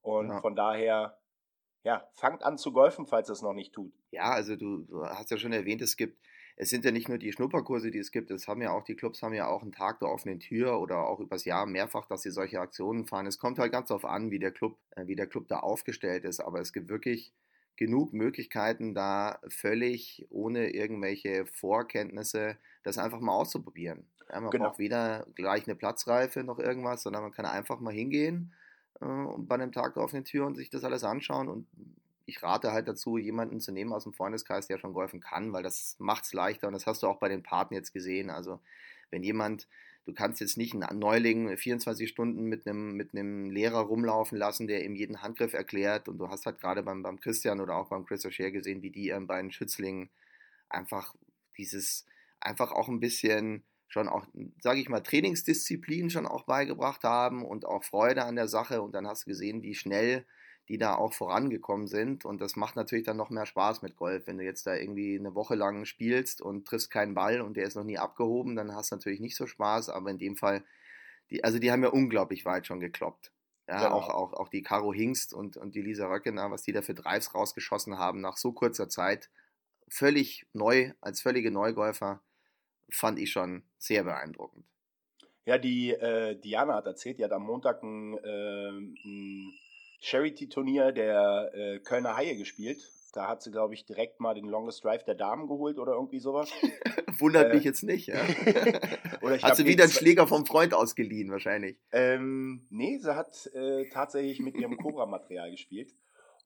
Und 0.00 0.28
ja. 0.28 0.40
von 0.40 0.54
daher, 0.54 1.18
ja, 1.82 2.08
fangt 2.12 2.42
an 2.42 2.58
zu 2.58 2.72
golfen, 2.72 3.06
falls 3.06 3.28
es 3.28 3.42
noch 3.42 3.54
nicht 3.54 3.74
tut. 3.74 3.92
Ja, 4.10 4.30
also 4.32 4.56
du, 4.56 4.84
du 4.84 5.04
hast 5.04 5.30
ja 5.30 5.38
schon 5.38 5.52
erwähnt, 5.52 5.82
es 5.82 5.96
gibt 5.96 6.18
es 6.56 6.70
sind 6.70 6.84
ja 6.84 6.92
nicht 6.92 7.08
nur 7.08 7.18
die 7.18 7.32
Schnupperkurse, 7.32 7.90
die 7.90 7.98
es 7.98 8.12
gibt, 8.12 8.30
es 8.30 8.46
haben 8.46 8.62
ja 8.62 8.70
auch, 8.72 8.84
die 8.84 8.94
Clubs 8.94 9.22
haben 9.22 9.34
ja 9.34 9.48
auch 9.48 9.62
einen 9.62 9.72
Tag 9.72 9.98
der 9.98 10.08
offenen 10.08 10.38
Tür 10.38 10.80
oder 10.80 11.06
auch 11.06 11.18
übers 11.18 11.44
Jahr 11.44 11.66
mehrfach, 11.66 12.06
dass 12.06 12.22
sie 12.22 12.30
solche 12.30 12.60
Aktionen 12.60 13.06
fahren. 13.06 13.26
Es 13.26 13.38
kommt 13.38 13.58
halt 13.58 13.72
ganz 13.72 13.88
darauf 13.88 14.04
an, 14.04 14.30
wie 14.30 14.38
der 14.38 14.52
Club, 14.52 14.78
äh, 14.92 15.06
wie 15.06 15.16
der 15.16 15.26
Club 15.26 15.48
da 15.48 15.60
aufgestellt 15.60 16.24
ist, 16.24 16.40
aber 16.40 16.60
es 16.60 16.72
gibt 16.72 16.88
wirklich 16.88 17.32
genug 17.76 18.12
Möglichkeiten, 18.12 18.94
da 18.94 19.40
völlig 19.48 20.26
ohne 20.30 20.70
irgendwelche 20.70 21.44
Vorkenntnisse 21.46 22.56
das 22.84 22.98
einfach 22.98 23.18
mal 23.18 23.32
auszuprobieren. 23.32 24.06
Man 24.32 24.50
genau. 24.50 24.66
braucht 24.66 24.78
weder 24.78 25.26
gleich 25.34 25.66
eine 25.66 25.74
Platzreife 25.74 26.44
noch 26.44 26.60
irgendwas, 26.60 27.02
sondern 27.02 27.22
man 27.22 27.32
kann 27.32 27.46
einfach 27.46 27.80
mal 27.80 27.92
hingehen 27.92 28.52
äh, 29.00 29.06
bei 29.38 29.56
einem 29.56 29.72
Tag 29.72 29.94
der 29.94 30.04
offenen 30.04 30.24
Tür 30.24 30.46
und 30.46 30.54
sich 30.54 30.70
das 30.70 30.84
alles 30.84 31.02
anschauen 31.02 31.48
und 31.48 31.66
ich 32.26 32.42
rate 32.42 32.72
halt 32.72 32.88
dazu, 32.88 33.18
jemanden 33.18 33.60
zu 33.60 33.72
nehmen 33.72 33.92
aus 33.92 34.04
dem 34.04 34.12
Freundeskreis, 34.12 34.66
der 34.66 34.78
schon 34.78 34.94
golfen 34.94 35.20
kann, 35.20 35.52
weil 35.52 35.62
das 35.62 35.96
macht 35.98 36.24
es 36.24 36.32
leichter 36.32 36.66
und 36.66 36.72
das 36.72 36.86
hast 36.86 37.02
du 37.02 37.06
auch 37.06 37.18
bei 37.18 37.28
den 37.28 37.42
Paten 37.42 37.74
jetzt 37.74 37.92
gesehen. 37.92 38.30
Also 38.30 38.60
wenn 39.10 39.22
jemand, 39.22 39.68
du 40.06 40.14
kannst 40.14 40.40
jetzt 40.40 40.56
nicht 40.56 40.74
einen 40.74 40.98
Neuling 40.98 41.56
24 41.56 42.08
Stunden 42.08 42.44
mit 42.44 42.66
einem, 42.66 42.94
mit 42.94 43.14
einem 43.14 43.50
Lehrer 43.50 43.80
rumlaufen 43.80 44.38
lassen, 44.38 44.66
der 44.66 44.84
ihm 44.84 44.94
jeden 44.94 45.22
Handgriff 45.22 45.52
erklärt 45.52 46.08
und 46.08 46.18
du 46.18 46.28
hast 46.28 46.46
halt 46.46 46.60
gerade 46.60 46.82
beim, 46.82 47.02
beim 47.02 47.20
Christian 47.20 47.60
oder 47.60 47.76
auch 47.76 47.88
beim 47.88 48.06
Chris 48.06 48.24
O'Shea 48.24 48.50
gesehen, 48.50 48.82
wie 48.82 48.90
die 48.90 49.06
ihren 49.06 49.26
beiden 49.26 49.52
Schützlingen 49.52 50.10
einfach 50.68 51.14
dieses, 51.56 52.06
einfach 52.40 52.72
auch 52.72 52.88
ein 52.88 53.00
bisschen 53.00 53.64
schon 53.88 54.08
auch, 54.08 54.26
sage 54.60 54.80
ich 54.80 54.88
mal, 54.88 55.00
Trainingsdisziplin 55.00 56.10
schon 56.10 56.26
auch 56.26 56.44
beigebracht 56.44 57.04
haben 57.04 57.44
und 57.44 57.64
auch 57.64 57.84
Freude 57.84 58.24
an 58.24 58.34
der 58.34 58.48
Sache 58.48 58.82
und 58.82 58.92
dann 58.92 59.06
hast 59.06 59.24
du 59.24 59.30
gesehen, 59.30 59.62
wie 59.62 59.74
schnell 59.74 60.24
die 60.68 60.78
da 60.78 60.94
auch 60.94 61.12
vorangekommen 61.12 61.86
sind. 61.86 62.24
Und 62.24 62.40
das 62.40 62.56
macht 62.56 62.76
natürlich 62.76 63.04
dann 63.04 63.16
noch 63.16 63.30
mehr 63.30 63.46
Spaß 63.46 63.82
mit 63.82 63.96
Golf. 63.96 64.26
Wenn 64.26 64.38
du 64.38 64.44
jetzt 64.44 64.66
da 64.66 64.74
irgendwie 64.74 65.18
eine 65.18 65.34
Woche 65.34 65.54
lang 65.54 65.84
spielst 65.84 66.40
und 66.40 66.66
triffst 66.66 66.90
keinen 66.90 67.14
Ball 67.14 67.40
und 67.40 67.56
der 67.56 67.64
ist 67.64 67.76
noch 67.76 67.84
nie 67.84 67.98
abgehoben, 67.98 68.56
dann 68.56 68.74
hast 68.74 68.90
du 68.90 68.96
natürlich 68.96 69.20
nicht 69.20 69.36
so 69.36 69.46
Spaß. 69.46 69.90
Aber 69.90 70.10
in 70.10 70.18
dem 70.18 70.36
Fall, 70.36 70.64
die, 71.30 71.44
also 71.44 71.58
die 71.58 71.70
haben 71.70 71.82
ja 71.82 71.90
unglaublich 71.90 72.44
weit 72.44 72.66
schon 72.66 72.80
gekloppt. 72.80 73.32
Ja, 73.68 73.84
genau. 73.84 73.96
auch, 73.96 74.08
auch, 74.10 74.32
auch 74.34 74.48
die 74.48 74.62
Caro 74.62 74.92
Hingst 74.92 75.32
und, 75.32 75.56
und 75.56 75.74
die 75.74 75.82
Lisa 75.82 76.06
Röckener, 76.06 76.50
was 76.50 76.62
die 76.62 76.72
da 76.72 76.82
für 76.82 76.94
Drives 76.94 77.34
rausgeschossen 77.34 77.98
haben 77.98 78.20
nach 78.20 78.36
so 78.36 78.52
kurzer 78.52 78.88
Zeit, 78.88 79.30
völlig 79.88 80.46
neu, 80.52 80.92
als 81.00 81.22
völlige 81.22 81.50
Neugolfer, 81.50 82.22
fand 82.90 83.18
ich 83.18 83.30
schon 83.30 83.64
sehr 83.78 84.04
beeindruckend. 84.04 84.66
Ja, 85.46 85.58
die 85.58 85.92
äh, 85.92 86.38
Diana 86.40 86.74
hat 86.76 86.86
erzählt, 86.86 87.18
die 87.18 87.24
hat 87.24 87.32
am 87.32 87.44
Montag 87.44 87.82
ein, 87.82 88.16
äh, 88.18 88.70
ein 88.70 89.52
Charity-Turnier 90.04 90.92
der 90.92 91.50
äh, 91.54 91.78
Kölner 91.78 92.16
Haie 92.16 92.36
gespielt. 92.36 92.92
Da 93.14 93.26
hat 93.28 93.42
sie, 93.42 93.50
glaube 93.50 93.74
ich, 93.74 93.86
direkt 93.86 94.20
mal 94.20 94.34
den 94.34 94.44
Longest 94.44 94.84
Drive 94.84 95.04
der 95.04 95.14
Damen 95.14 95.46
geholt 95.46 95.78
oder 95.78 95.92
irgendwie 95.92 96.18
sowas. 96.18 96.50
Wundert 97.18 97.50
äh, 97.50 97.54
mich 97.54 97.64
jetzt 97.64 97.82
nicht, 97.84 98.08
ja. 98.08 98.16
oder 99.22 99.40
hat 99.40 99.56
sie 99.56 99.66
wieder 99.66 99.84
einen 99.84 99.92
Schläger 99.92 100.26
vom 100.26 100.44
Freund 100.44 100.74
ausgeliehen, 100.74 101.30
wahrscheinlich? 101.30 101.78
Ähm, 101.92 102.66
nee, 102.70 102.98
sie 102.98 103.14
hat 103.14 103.48
äh, 103.54 103.88
tatsächlich 103.88 104.40
mit 104.40 104.56
ihrem 104.56 104.76
Cobra-Material 104.76 105.52
gespielt. 105.52 105.94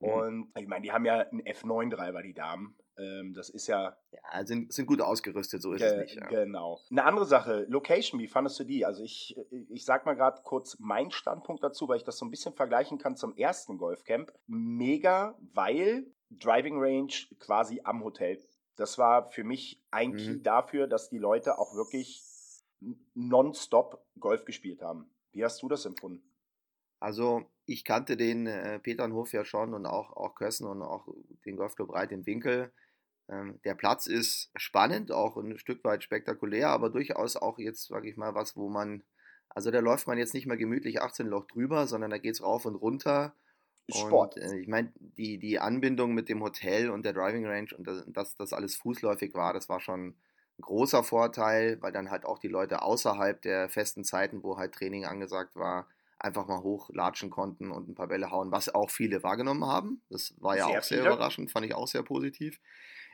Mhm. 0.00 0.08
Und 0.08 0.52
ich 0.56 0.68
meine, 0.68 0.82
die 0.82 0.92
haben 0.92 1.04
ja 1.04 1.20
einen 1.20 1.42
F9-Driver, 1.42 2.22
die 2.22 2.34
Damen. 2.34 2.76
Ähm, 2.98 3.34
das 3.34 3.48
ist 3.48 3.66
ja. 3.66 3.96
Ja, 4.12 4.46
sind, 4.46 4.72
sind 4.72 4.86
gut 4.86 5.00
ausgerüstet, 5.00 5.62
so 5.62 5.72
ist 5.72 5.82
es 5.82 5.96
nicht. 5.96 6.16
Ja. 6.16 6.26
Genau. 6.26 6.80
Eine 6.90 7.04
andere 7.04 7.26
Sache, 7.26 7.66
Location, 7.68 8.20
wie 8.20 8.28
fandest 8.28 8.58
du 8.58 8.64
die? 8.64 8.84
Also 8.84 9.02
ich, 9.02 9.36
ich 9.68 9.84
sag 9.84 10.04
mal 10.06 10.14
gerade 10.14 10.42
kurz 10.42 10.78
meinen 10.78 11.10
Standpunkt 11.10 11.62
dazu, 11.62 11.88
weil 11.88 11.98
ich 11.98 12.04
das 12.04 12.18
so 12.18 12.26
ein 12.26 12.30
bisschen 12.30 12.54
vergleichen 12.54 12.98
kann 12.98 13.16
zum 13.16 13.36
ersten 13.36 13.78
Golfcamp. 13.78 14.32
Mega, 14.46 15.38
weil 15.54 16.06
Driving 16.30 16.78
Range 16.78 17.12
quasi 17.38 17.80
am 17.84 18.04
Hotel. 18.04 18.38
Das 18.76 18.98
war 18.98 19.30
für 19.30 19.44
mich 19.44 19.82
ein 19.90 20.10
mhm. 20.10 20.16
Key 20.16 20.42
dafür, 20.42 20.86
dass 20.86 21.08
die 21.08 21.18
Leute 21.18 21.58
auch 21.58 21.74
wirklich 21.74 22.22
nonstop 23.14 24.04
Golf 24.18 24.44
gespielt 24.44 24.82
haben. 24.82 25.10
Wie 25.32 25.44
hast 25.44 25.62
du 25.62 25.68
das 25.68 25.84
empfunden? 25.84 26.22
Also 27.00 27.44
ich 27.64 27.84
kannte 27.84 28.16
den 28.16 28.46
äh, 28.46 28.78
Peternhof 28.78 29.32
ja 29.32 29.44
schon 29.44 29.74
und 29.74 29.86
auch, 29.86 30.16
auch 30.16 30.34
Kössen 30.34 30.66
und 30.66 30.82
auch 30.82 31.06
den 31.44 31.56
Golfclub 31.56 31.92
Reit 31.92 32.12
im 32.12 32.26
Winkel. 32.26 32.72
Ähm, 33.28 33.60
der 33.64 33.74
Platz 33.74 34.06
ist 34.06 34.50
spannend, 34.56 35.12
auch 35.12 35.36
ein 35.36 35.58
Stück 35.58 35.84
weit 35.84 36.02
spektakulär, 36.02 36.70
aber 36.70 36.90
durchaus 36.90 37.36
auch 37.36 37.58
jetzt, 37.58 37.88
sage 37.88 38.08
ich 38.08 38.16
mal, 38.16 38.34
was, 38.34 38.56
wo 38.56 38.68
man, 38.68 39.02
also 39.48 39.70
da 39.70 39.80
läuft 39.80 40.06
man 40.06 40.18
jetzt 40.18 40.34
nicht 40.34 40.46
mehr 40.46 40.56
gemütlich 40.56 41.02
18 41.02 41.26
Loch 41.26 41.46
drüber, 41.46 41.86
sondern 41.86 42.10
da 42.10 42.18
geht 42.18 42.34
es 42.34 42.42
rauf 42.42 42.64
und 42.64 42.76
runter. 42.76 43.34
Sport. 43.90 44.36
Und, 44.36 44.42
äh, 44.42 44.58
ich 44.58 44.68
meine, 44.68 44.92
die, 44.96 45.38
die 45.38 45.58
Anbindung 45.58 46.14
mit 46.14 46.28
dem 46.28 46.42
Hotel 46.42 46.90
und 46.90 47.04
der 47.04 47.12
Driving 47.12 47.46
Range 47.46 47.68
und 47.76 47.86
das, 47.86 48.04
dass 48.06 48.34
das 48.34 48.52
alles 48.52 48.76
fußläufig 48.76 49.34
war, 49.34 49.52
das 49.52 49.68
war 49.68 49.80
schon 49.80 50.08
ein 50.58 50.62
großer 50.62 51.04
Vorteil, 51.04 51.80
weil 51.80 51.92
dann 51.92 52.10
halt 52.10 52.24
auch 52.24 52.38
die 52.38 52.48
Leute 52.48 52.82
außerhalb 52.82 53.40
der 53.42 53.68
festen 53.68 54.04
Zeiten, 54.04 54.42
wo 54.42 54.56
halt 54.56 54.74
Training 54.74 55.04
angesagt 55.04 55.54
war, 55.54 55.86
einfach 56.18 56.46
mal 56.46 56.62
hochlatschen 56.62 57.30
konnten 57.30 57.70
und 57.70 57.88
ein 57.88 57.94
paar 57.94 58.08
Bälle 58.08 58.30
hauen, 58.30 58.50
was 58.50 58.74
auch 58.74 58.90
viele 58.90 59.22
wahrgenommen 59.22 59.64
haben. 59.64 60.02
Das 60.10 60.34
war 60.38 60.56
ja 60.56 60.66
sehr 60.66 60.78
auch 60.78 60.82
sehr 60.82 60.98
viele. 60.98 61.10
überraschend, 61.12 61.50
fand 61.50 61.66
ich 61.66 61.74
auch 61.74 61.86
sehr 61.86 62.02
positiv. 62.02 62.58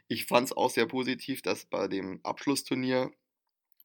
Ich 0.07 0.27
fand 0.27 0.49
es 0.49 0.57
auch 0.57 0.71
sehr 0.71 0.87
positiv, 0.87 1.41
dass 1.43 1.65
bei 1.65 1.89
dem 1.89 2.21
Abschlussturnier, 2.25 3.11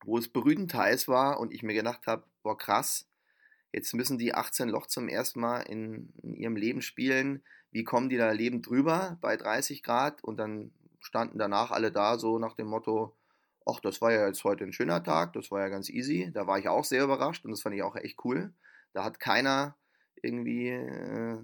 wo 0.04 0.18
es 0.18 0.28
berühmend 0.28 0.74
heiß 0.74 1.08
war 1.08 1.40
und 1.40 1.54
ich 1.54 1.64
mir 1.64 1.74
gedacht 1.74 2.08
habe, 2.08 2.24
boah 2.44 2.58
krass, 2.58 3.08
jetzt 3.72 3.94
müssen 3.94 4.18
die 4.18 4.34
18 4.34 4.70
Loch 4.70 4.88
zum 4.88 5.08
ersten 5.08 5.40
Mal 5.40 5.62
in, 5.62 6.14
in 6.22 6.36
ihrem 6.36 6.56
Leben 6.56 6.82
spielen. 6.82 7.44
Wie 7.72 7.84
kommen 7.84 8.10
die 8.10 8.18
da 8.18 8.32
lebend 8.32 8.68
drüber 8.68 9.18
bei 9.22 9.38
30 9.38 9.84
Grad? 9.84 10.24
Und 10.24 10.38
dann 10.38 10.72
standen 11.00 11.40
danach 11.40 11.72
alle 11.72 11.92
da 11.92 12.18
so 12.18 12.40
nach 12.40 12.56
dem 12.56 12.68
Motto, 12.68 13.16
ach, 13.66 13.80
das 13.80 14.02
war 14.02 14.12
ja 14.12 14.28
jetzt 14.28 14.44
heute 14.44 14.66
ein 14.66 14.74
schöner 14.74 15.04
Tag, 15.04 15.34
das 15.34 15.52
war 15.52 15.62
ja 15.62 15.70
ganz 15.70 15.90
easy. 15.90 16.32
Da 16.34 16.48
war 16.48 16.60
ich 16.60 16.68
auch 16.68 16.84
sehr 16.84 17.04
überrascht 17.04 17.46
und 17.46 17.52
das 17.52 17.62
fand 17.62 17.76
ich 17.76 17.84
auch 17.84 17.96
echt 17.96 18.24
cool. 18.26 18.54
Da 18.94 19.04
hat 19.04 19.20
keiner 19.20 19.78
irgendwie, 20.22 20.70
äh, 20.70 21.38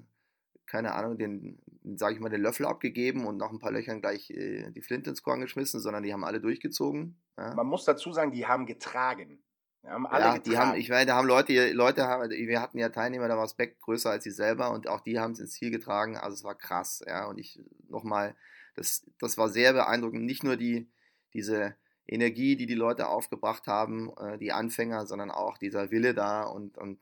keine 0.67 0.93
Ahnung, 0.93 1.17
den, 1.17 1.59
sage 1.95 2.15
ich 2.15 2.19
mal, 2.19 2.29
den 2.29 2.41
Löffel 2.41 2.65
abgegeben 2.65 3.25
und 3.25 3.37
nach 3.37 3.51
ein 3.51 3.59
paar 3.59 3.71
Löchern 3.71 4.01
gleich 4.01 4.29
äh, 4.31 4.71
die 4.71 4.81
Flinte 4.81 5.09
ins 5.09 5.23
Korn 5.23 5.41
geschmissen, 5.41 5.79
sondern 5.79 6.03
die 6.03 6.13
haben 6.13 6.23
alle 6.23 6.41
durchgezogen. 6.41 7.17
Ja. 7.37 7.53
Man 7.53 7.67
muss 7.67 7.85
dazu 7.85 8.11
sagen, 8.11 8.31
die 8.31 8.45
haben 8.45 8.65
getragen. 8.65 9.39
Die 9.83 9.89
haben 9.89 10.07
alle 10.07 10.25
ja, 10.25 10.33
getragen. 10.33 10.49
die 10.49 10.57
haben, 10.57 10.75
ich 10.77 10.89
meine, 10.89 11.05
da 11.05 11.15
haben 11.15 11.27
Leute, 11.27 11.71
Leute 11.71 12.07
haben, 12.07 12.29
wir 12.29 12.61
hatten 12.61 12.79
ja 12.79 12.89
Teilnehmer, 12.89 13.27
da 13.27 13.37
war 13.37 13.47
Speck 13.47 13.79
größer 13.81 14.09
als 14.09 14.23
sie 14.23 14.31
selber 14.31 14.71
und 14.71 14.87
auch 14.87 15.01
die 15.01 15.19
haben 15.19 15.33
es 15.33 15.39
ins 15.39 15.51
Ziel 15.51 15.71
getragen. 15.71 16.17
Also 16.17 16.35
es 16.35 16.43
war 16.43 16.55
krass, 16.55 17.03
ja. 17.05 17.25
Und 17.25 17.37
ich 17.37 17.61
nochmal, 17.87 18.35
das, 18.75 19.05
das 19.19 19.37
war 19.37 19.49
sehr 19.49 19.73
beeindruckend. 19.73 20.23
Nicht 20.23 20.43
nur 20.43 20.57
die, 20.57 20.89
diese 21.33 21.75
Energie, 22.07 22.55
die 22.55 22.65
die 22.65 22.75
Leute 22.75 23.07
aufgebracht 23.07 23.67
haben, 23.67 24.11
äh, 24.17 24.37
die 24.37 24.51
Anfänger, 24.51 25.05
sondern 25.05 25.31
auch 25.31 25.57
dieser 25.57 25.91
Wille 25.91 26.13
da 26.13 26.43
und, 26.43 26.77
und 26.77 26.99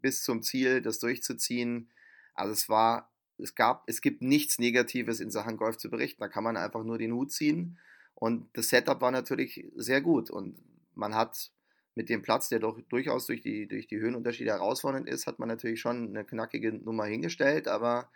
bis 0.00 0.22
zum 0.22 0.42
Ziel 0.42 0.82
das 0.82 0.98
durchzuziehen. 0.98 1.90
Also 2.36 2.52
es 2.52 2.68
war, 2.68 3.10
es 3.38 3.54
gab, 3.54 3.84
es 3.86 4.00
gibt 4.00 4.22
nichts 4.22 4.58
Negatives 4.58 5.20
in 5.20 5.30
Sachen 5.30 5.56
Golf 5.56 5.78
zu 5.78 5.90
berichten. 5.90 6.20
Da 6.20 6.28
kann 6.28 6.44
man 6.44 6.56
einfach 6.56 6.84
nur 6.84 6.98
den 6.98 7.12
Hut 7.12 7.32
ziehen. 7.32 7.78
Und 8.14 8.48
das 8.56 8.68
Setup 8.68 9.00
war 9.00 9.10
natürlich 9.10 9.66
sehr 9.74 10.00
gut. 10.00 10.30
Und 10.30 10.58
man 10.94 11.14
hat 11.14 11.50
mit 11.94 12.08
dem 12.08 12.22
Platz, 12.22 12.48
der 12.48 12.60
doch 12.60 12.80
durchaus 12.88 13.26
durch 13.26 13.40
die, 13.40 13.66
durch 13.66 13.86
die 13.88 13.98
Höhenunterschiede 13.98 14.50
herausfordernd 14.50 15.08
ist, 15.08 15.26
hat 15.26 15.38
man 15.38 15.48
natürlich 15.48 15.80
schon 15.80 16.10
eine 16.10 16.24
knackige 16.24 16.72
Nummer 16.72 17.06
hingestellt. 17.06 17.68
Aber 17.68 18.10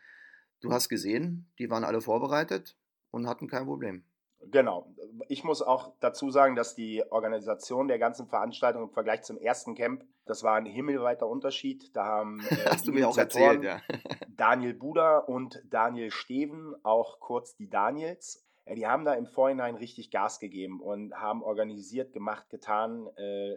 du 0.61 0.73
hast 0.73 0.89
gesehen, 0.89 1.51
die 1.59 1.71
waren 1.71 1.85
alle 1.85 2.01
vorbereitet 2.01 2.77
und 3.11 3.27
hatten 3.27 3.49
kein 3.49 3.65
Problem. 3.65 4.05
Genau. 4.43 4.93
Ich 5.29 5.45
muss 5.45 5.61
auch 5.61 5.93
dazu 6.01 6.31
sagen, 6.31 6.57
dass 6.57 6.75
die 6.75 7.05
Organisation 7.11 7.89
der 7.89 7.99
ganzen 7.99 8.27
Veranstaltung 8.27 8.85
im 8.85 8.91
Vergleich 8.91 9.23
zum 9.23 9.37
ersten 9.39 9.75
Camp, 9.75 10.05
das 10.25 10.43
war 10.43 10.55
ein 10.57 10.65
himmelweiter 10.65 11.27
Unterschied. 11.27 11.95
Da 11.95 12.05
haben 12.05 12.41
äh, 12.51 12.57
Hast 12.67 12.87
du 12.87 12.93
mir 12.93 13.09
auch 13.09 13.19
erzählt, 13.19 13.63
ja. 13.63 13.81
Daniel 14.29 14.75
Buda 14.75 15.19
und 15.19 15.63
Daniel 15.69 16.11
Steven, 16.11 16.75
auch 16.83 17.21
kurz 17.21 17.55
die 17.55 17.69
Daniels, 17.69 18.47
ja, 18.67 18.75
die 18.75 18.87
haben 18.87 19.05
da 19.05 19.15
im 19.15 19.27
Vorhinein 19.27 19.75
richtig 19.75 20.11
Gas 20.11 20.39
gegeben 20.39 20.81
und 20.81 21.15
haben 21.15 21.43
organisiert, 21.43 22.13
gemacht, 22.13 22.49
getan. 22.51 23.09
Äh, 23.17 23.57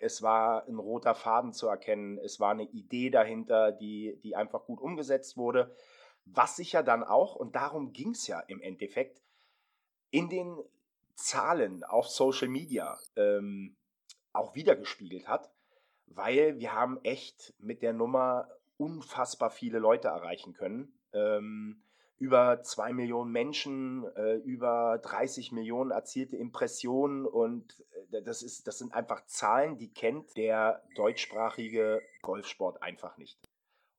es 0.00 0.22
war 0.22 0.66
ein 0.68 0.78
roter 0.78 1.14
Faden 1.14 1.52
zu 1.52 1.66
erkennen. 1.66 2.18
Es 2.18 2.38
war 2.38 2.52
eine 2.52 2.64
Idee 2.64 3.10
dahinter, 3.10 3.72
die, 3.72 4.18
die 4.22 4.36
einfach 4.36 4.64
gut 4.64 4.80
umgesetzt 4.80 5.36
wurde. 5.36 5.74
Was 6.24 6.56
sich 6.56 6.72
ja 6.72 6.82
dann 6.82 7.02
auch, 7.02 7.34
und 7.34 7.56
darum 7.56 7.92
ging 7.92 8.10
es 8.10 8.26
ja 8.26 8.38
im 8.40 8.60
Endeffekt, 8.60 9.20
in 10.10 10.28
den 10.28 10.56
Zahlen 11.14 11.84
auf 11.84 12.08
Social 12.08 12.48
Media 12.48 12.98
ähm, 13.16 13.76
auch 14.32 14.54
wiedergespiegelt 14.54 15.26
hat, 15.28 15.50
weil 16.06 16.58
wir 16.58 16.72
haben 16.72 16.98
echt 17.02 17.54
mit 17.58 17.82
der 17.82 17.92
Nummer 17.92 18.48
unfassbar 18.76 19.50
viele 19.50 19.78
Leute 19.78 20.08
erreichen 20.08 20.54
können. 20.54 20.92
Ähm, 21.12 21.82
über 22.18 22.62
zwei 22.62 22.92
Millionen 22.92 23.30
Menschen, 23.30 24.04
äh, 24.16 24.36
über 24.36 24.98
30 25.02 25.52
Millionen 25.52 25.90
erzielte 25.90 26.36
Impressionen 26.36 27.26
und 27.26 27.84
äh, 28.10 28.22
das, 28.22 28.42
ist, 28.42 28.66
das 28.66 28.78
sind 28.78 28.92
einfach 28.92 29.24
Zahlen, 29.26 29.76
die 29.78 29.92
kennt 29.92 30.36
der 30.36 30.82
deutschsprachige 30.96 32.02
Golfsport 32.22 32.82
einfach 32.82 33.16
nicht. 33.18 33.38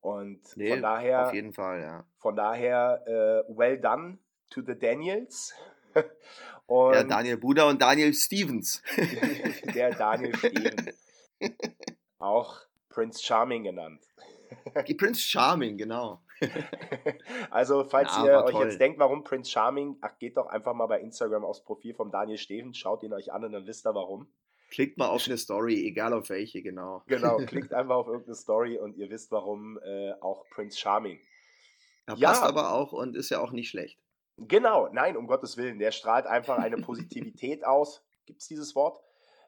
Und 0.01 0.55
nee, 0.55 0.69
von 0.69 0.81
daher, 0.81 1.27
auf 1.27 1.33
jeden 1.33 1.53
Fall, 1.53 1.81
ja. 1.81 2.05
Von 2.17 2.35
daher, 2.35 3.03
äh, 3.05 3.57
well 3.57 3.79
done 3.79 4.17
to 4.49 4.61
the 4.61 4.77
Daniels. 4.77 5.53
Ja, 6.71 7.03
Daniel 7.03 7.37
Buda 7.37 7.67
und 7.67 7.81
Daniel 7.81 8.13
Stevens. 8.13 8.83
der 9.73 9.89
Daniel 9.89 10.35
Stevens. 10.35 10.95
Auch 12.19 12.59
Prince 12.89 13.23
Charming 13.23 13.63
genannt. 13.63 14.03
Die 14.87 14.93
Prince 14.93 15.21
Charming, 15.21 15.77
genau. 15.77 16.21
also, 17.49 17.83
falls 17.85 18.15
ja, 18.17 18.25
ihr 18.25 18.43
euch 18.43 18.51
toll. 18.51 18.65
jetzt 18.65 18.79
denkt, 18.79 18.99
warum 18.99 19.23
Prince 19.23 19.51
Charming, 19.51 19.97
ach, 20.01 20.17
geht 20.19 20.37
doch 20.37 20.47
einfach 20.47 20.73
mal 20.73 20.87
bei 20.87 20.99
Instagram 21.01 21.43
aufs 21.43 21.63
Profil 21.63 21.93
von 21.93 22.11
Daniel 22.11 22.37
Stevens, 22.37 22.77
schaut 22.77 23.03
ihn 23.03 23.13
euch 23.13 23.31
an 23.31 23.43
und 23.43 23.51
dann 23.51 23.65
wisst 23.65 23.85
ihr 23.85 23.95
warum. 23.95 24.27
Klickt 24.69 24.97
mal 24.97 25.07
auf 25.07 25.25
eine 25.25 25.37
Story, 25.37 25.85
egal 25.87 26.13
auf 26.13 26.29
welche, 26.29 26.61
genau. 26.61 27.03
Genau, 27.07 27.37
klickt 27.37 27.73
einfach 27.73 27.95
auf 27.95 28.07
irgendeine 28.07 28.35
Story 28.35 28.77
und 28.77 28.95
ihr 28.97 29.09
wisst 29.09 29.31
warum 29.31 29.79
äh, 29.83 30.13
auch 30.21 30.45
Prince 30.51 30.77
Charming. 30.77 31.19
Ja, 32.15 32.29
passt 32.29 32.43
aber 32.43 32.71
auch 32.73 32.91
und 32.91 33.15
ist 33.15 33.29
ja 33.29 33.39
auch 33.39 33.51
nicht 33.51 33.69
schlecht. 33.69 33.99
Genau, 34.47 34.89
nein, 34.91 35.17
um 35.17 35.27
Gottes 35.27 35.57
Willen. 35.57 35.79
Der 35.79 35.91
strahlt 35.91 36.25
einfach 36.25 36.57
eine 36.57 36.77
Positivität 36.77 37.63
aus. 37.65 38.03
Gibt 38.25 38.41
es 38.41 38.47
dieses 38.47 38.75
Wort? 38.75 39.01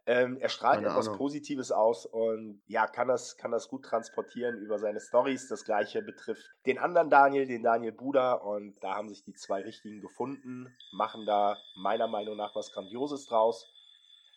Ähm, 0.08 0.38
er 0.40 0.50
strahlt 0.50 0.78
Keine 0.78 0.88
etwas 0.88 1.08
Ahnung. 1.08 1.20
Positives 1.20 1.72
aus 1.72 2.08
und 2.08 2.62
ja, 2.66 2.88
kann 2.88 3.08
das, 3.08 3.38
kann 3.38 3.52
das 3.52 3.70
gut 3.70 3.86
transportieren 3.86 4.58
über 4.58 4.80
seine 4.80 5.00
Stories. 5.00 5.48
Das 5.48 5.64
gleiche 5.64 6.02
betrifft 6.02 6.44
den 6.66 6.80
anderen 6.80 7.12
Daniel, 7.12 7.46
den 7.46 7.62
Daniel 7.62 7.92
Buda. 7.92 8.34
Und 8.34 8.84
da 8.84 8.96
haben 8.96 9.10
sich 9.10 9.24
die 9.24 9.34
zwei 9.34 9.62
Richtigen 9.62 10.02
gefunden, 10.02 10.76
machen 10.92 11.26
da 11.28 11.58
meiner 11.76 12.08
Meinung 12.08 12.36
nach 12.36 12.56
was 12.56 12.72
Grandioses 12.72 13.28
draus. 13.28 13.72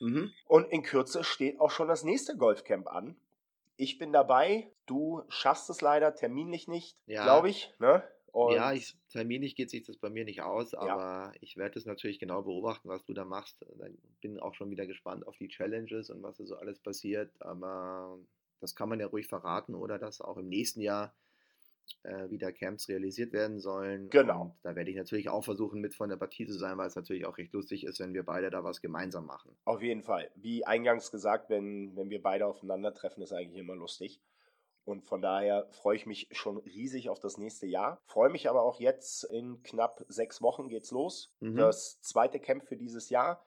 Mhm. 0.01 0.33
Und 0.47 0.71
in 0.71 0.83
Kürze 0.83 1.25
steht 1.25 1.59
auch 1.61 1.71
schon 1.71 1.89
das 1.89 2.05
nächste 2.05 2.37
Golfcamp 2.37 2.87
an. 2.89 3.17
Ich 3.77 3.99
bin 3.99 4.13
dabei. 4.13 4.71
Du 4.87 5.23
schaffst 5.29 5.71
es 5.71 5.81
leider 5.81 6.15
terminlich 6.15 6.69
nicht, 6.69 6.99
ja. 7.07 7.25
glaube 7.25 7.49
ich. 7.49 7.73
Ne? 7.79 8.03
Und 8.35 8.57
ja, 8.57 8.73
ich, 8.73 8.97
terminlich 9.11 9.55
geht 9.55 9.71
sich 9.71 9.85
das 9.85 9.97
bei 9.97 10.11
mir 10.11 10.25
nicht 10.25 10.43
aus, 10.43 10.75
aber 10.75 11.31
ja. 11.31 11.33
ich 11.41 11.57
werde 11.57 11.79
es 11.79 11.87
natürlich 11.87 12.19
genau 12.19 12.43
beobachten, 12.43 12.89
was 12.89 13.05
du 13.05 13.15
da 13.15 13.25
machst. 13.25 13.65
Ich 13.87 14.21
bin 14.21 14.41
auch 14.41 14.55
schon 14.55 14.71
wieder 14.71 14.89
gespannt 14.89 15.25
auf 15.29 15.37
die 15.37 15.47
Challenges 15.47 16.11
und 16.11 16.21
was 16.21 16.39
da 16.39 16.45
so 16.45 16.57
alles 16.57 16.81
passiert, 16.81 17.31
aber 17.41 18.19
das 18.59 18.75
kann 18.75 18.89
man 18.89 18.99
ja 18.99 19.07
ruhig 19.07 19.29
verraten 19.29 19.77
oder 19.77 20.01
dass 20.01 20.21
auch 20.21 20.37
im 20.37 20.49
nächsten 20.49 20.81
Jahr 20.81 21.15
äh, 22.03 22.29
wieder 22.29 22.51
Camps 22.51 22.89
realisiert 22.89 23.33
werden 23.33 23.61
sollen. 23.61 24.11
Genau. 24.11 24.43
Und 24.43 24.65
da 24.65 24.75
werde 24.75 24.91
ich 24.91 24.97
natürlich 24.97 25.29
auch 25.29 25.45
versuchen, 25.45 25.81
mit 25.81 25.95
von 25.95 26.09
der 26.09 26.17
Partie 26.17 26.47
zu 26.47 26.59
sein, 26.59 26.77
weil 26.77 26.89
es 26.89 26.97
natürlich 26.97 27.27
auch 27.27 27.39
recht 27.39 27.53
lustig 27.53 27.85
ist, 27.85 28.01
wenn 28.01 28.15
wir 28.15 28.25
beide 28.25 28.51
da 28.51 28.65
was 28.65 28.81
gemeinsam 28.81 29.27
machen. 29.27 29.57
Auf 29.65 29.81
jeden 29.81 30.03
Fall. 30.03 30.29
Wie 30.35 30.67
eingangs 30.67 31.13
gesagt, 31.13 31.51
wenn, 31.51 31.95
wenn 31.95 32.11
wir 32.11 32.21
beide 32.21 32.47
aufeinandertreffen, 32.47 33.23
ist 33.23 33.33
eigentlich 33.33 33.61
immer 33.61 33.77
lustig. 33.77 34.21
Und 34.85 35.05
von 35.05 35.23
daher 35.23 35.67
freue 35.71 35.97
ich 35.97 36.07
mich 36.07 36.29
schon 36.33 36.59
riesig 36.59 37.09
auf 37.09 37.19
das 37.19 37.39
nächste 37.39 37.67
Jahr. 37.67 38.01
Freue 38.05 38.29
mich 38.29 38.49
aber 38.51 38.63
auch 38.63 38.81
jetzt 38.81 39.25
in 39.25 39.63
knapp 39.63 40.05
sechs 40.09 40.43
Wochen 40.43 40.69
geht's 40.69 40.91
los. 40.91 41.33
Mhm. 41.41 41.57
Das 41.57 42.01
zweite 42.01 42.39
Camp 42.39 42.65
für 42.65 42.77
dieses 42.77 43.09
Jahr. 43.09 43.43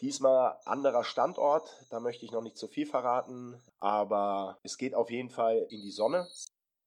Diesmal 0.00 0.58
anderer 0.64 1.04
Standort, 1.04 1.86
da 1.90 2.00
möchte 2.00 2.24
ich 2.24 2.32
noch 2.32 2.42
nicht 2.42 2.56
zu 2.56 2.66
viel 2.66 2.86
verraten, 2.86 3.62
aber 3.78 4.58
es 4.64 4.76
geht 4.76 4.96
auf 4.96 5.10
jeden 5.10 5.30
Fall 5.30 5.66
in 5.70 5.80
die 5.80 5.92
Sonne. 5.92 6.26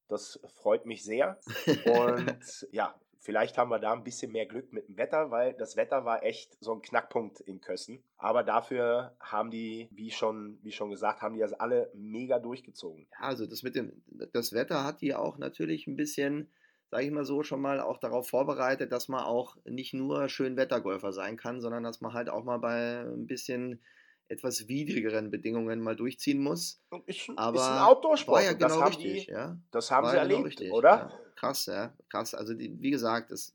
Das 0.10 0.40
freut 0.56 0.86
mich 0.86 1.04
sehr. 1.04 1.40
Und 1.86 2.68
ja, 2.72 2.94
Vielleicht 3.26 3.58
haben 3.58 3.72
wir 3.72 3.80
da 3.80 3.92
ein 3.92 4.04
bisschen 4.04 4.32
mehr 4.32 4.46
Glück 4.46 4.72
mit 4.72 4.88
dem 4.88 4.98
Wetter, 4.98 5.32
weil 5.32 5.54
das 5.54 5.76
Wetter 5.76 6.06
war 6.06 6.24
echt 6.24 6.56
so 6.60 6.74
ein 6.74 6.84
Knackpunkt 6.84 7.40
in 7.40 7.60
Kössen. 7.60 8.04
Aber 8.18 8.44
dafür 8.44 9.16
haben 9.20 9.50
die, 9.50 9.90
wie 9.90 10.12
schon, 10.12 10.60
wie 10.62 10.72
schon 10.72 10.92
gesagt, 10.92 11.24
haben 11.24 11.34
die 11.34 11.40
das 11.40 11.54
alle 11.54 11.90
mega 11.96 12.38
durchgezogen. 12.38 13.08
Ja, 13.14 13.28
also 13.28 13.48
das 13.48 13.64
mit 13.64 13.76
dem, 13.76 14.04
das 14.32 14.54
Wetter 14.54 14.84
hat 14.84 15.02
die 15.02 15.16
auch 15.16 15.40
natürlich 15.40 15.88
ein 15.88 15.96
bisschen 15.96 16.52
sage 16.92 17.08
ich 17.08 17.12
mal 17.12 17.26
so, 17.26 17.42
schon 17.42 17.62
mal 17.62 17.80
auch 17.80 17.98
darauf 17.98 18.30
vorbereitet, 18.30 18.92
dass 18.92 19.08
man 19.08 19.24
auch 19.24 19.58
nicht 19.66 19.96
nur 19.96 20.30
Schönwettergolfer 20.30 21.12
sein 21.12 21.36
kann, 21.36 21.60
sondern 21.60 21.84
dass 21.84 22.00
man 22.00 22.14
halt 22.14 22.30
auch 22.30 22.44
mal 22.44 22.60
bei 22.60 23.00
ein 23.00 23.26
bisschen 23.26 23.82
etwas 24.28 24.68
widrigeren 24.68 25.30
Bedingungen 25.30 25.82
mal 25.82 25.96
durchziehen 25.96 26.40
muss. 26.42 26.82
Ist, 27.06 27.30
Aber 27.36 27.58
ist 27.58 27.64
ein 27.64 27.82
Outdoor-Sport. 27.84 28.44
Ja 28.44 28.52
und 28.52 28.62
das 28.62 28.72
genau 28.72 28.86
haben 28.86 28.96
richtig, 28.96 29.26
die, 29.26 29.32
ja. 29.32 29.58
Das 29.72 29.92
haben 29.92 30.04
War 30.04 30.12
sie 30.12 30.18
ja 30.18 30.24
genau 30.24 30.36
erlebt, 30.36 30.50
richtig, 30.50 30.72
oder? 30.72 30.90
Ja. 30.90 31.20
Krass, 31.36 31.66
ja, 31.68 31.94
krass. 32.10 32.34
Also 32.34 32.54
die, 32.54 32.82
wie 32.82 32.92
gesagt, 32.92 33.32
das, 33.32 33.54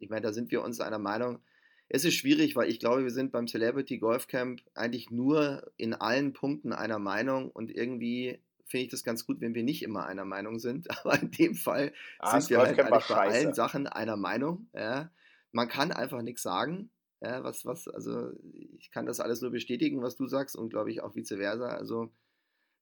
ich 0.00 0.10
meine, 0.10 0.22
da 0.22 0.32
sind 0.32 0.50
wir 0.50 0.62
uns 0.62 0.80
einer 0.80 0.98
Meinung. 0.98 1.38
Es 1.88 2.04
ist 2.04 2.14
schwierig, 2.14 2.56
weil 2.56 2.68
ich 2.68 2.80
glaube, 2.80 3.04
wir 3.04 3.10
sind 3.10 3.32
beim 3.32 3.46
Celebrity 3.46 3.98
Golf 3.98 4.26
Camp 4.26 4.60
eigentlich 4.74 5.10
nur 5.10 5.70
in 5.76 5.94
allen 5.94 6.32
Punkten 6.32 6.72
einer 6.72 6.98
Meinung 6.98 7.50
und 7.50 7.70
irgendwie 7.70 8.40
finde 8.66 8.84
ich 8.86 8.90
das 8.90 9.04
ganz 9.04 9.26
gut, 9.26 9.40
wenn 9.40 9.54
wir 9.54 9.62
nicht 9.62 9.82
immer 9.82 10.06
einer 10.06 10.24
Meinung 10.24 10.58
sind. 10.58 10.90
Aber 11.04 11.20
in 11.20 11.30
dem 11.30 11.54
Fall 11.54 11.92
Ah, 12.18 12.40
sind 12.40 12.50
wir 12.50 12.58
halt 12.58 12.78
eigentlich 12.78 13.06
bei 13.08 13.14
allen. 13.14 13.54
Sachen 13.54 13.86
einer 13.86 14.16
Meinung. 14.16 14.68
Ja. 14.74 15.10
Man 15.52 15.68
kann 15.68 15.92
einfach 15.92 16.22
nichts 16.22 16.42
sagen. 16.42 16.90
Ja, 17.22 17.44
was, 17.44 17.64
was, 17.64 17.86
also 17.86 18.32
ich 18.78 18.90
kann 18.90 19.06
das 19.06 19.20
alles 19.20 19.40
nur 19.42 19.52
bestätigen, 19.52 20.02
was 20.02 20.16
du 20.16 20.26
sagst 20.26 20.56
und 20.56 20.70
glaube 20.70 20.90
ich 20.90 21.02
auch 21.02 21.14
vice 21.14 21.36
versa. 21.36 21.68
Also 21.68 22.10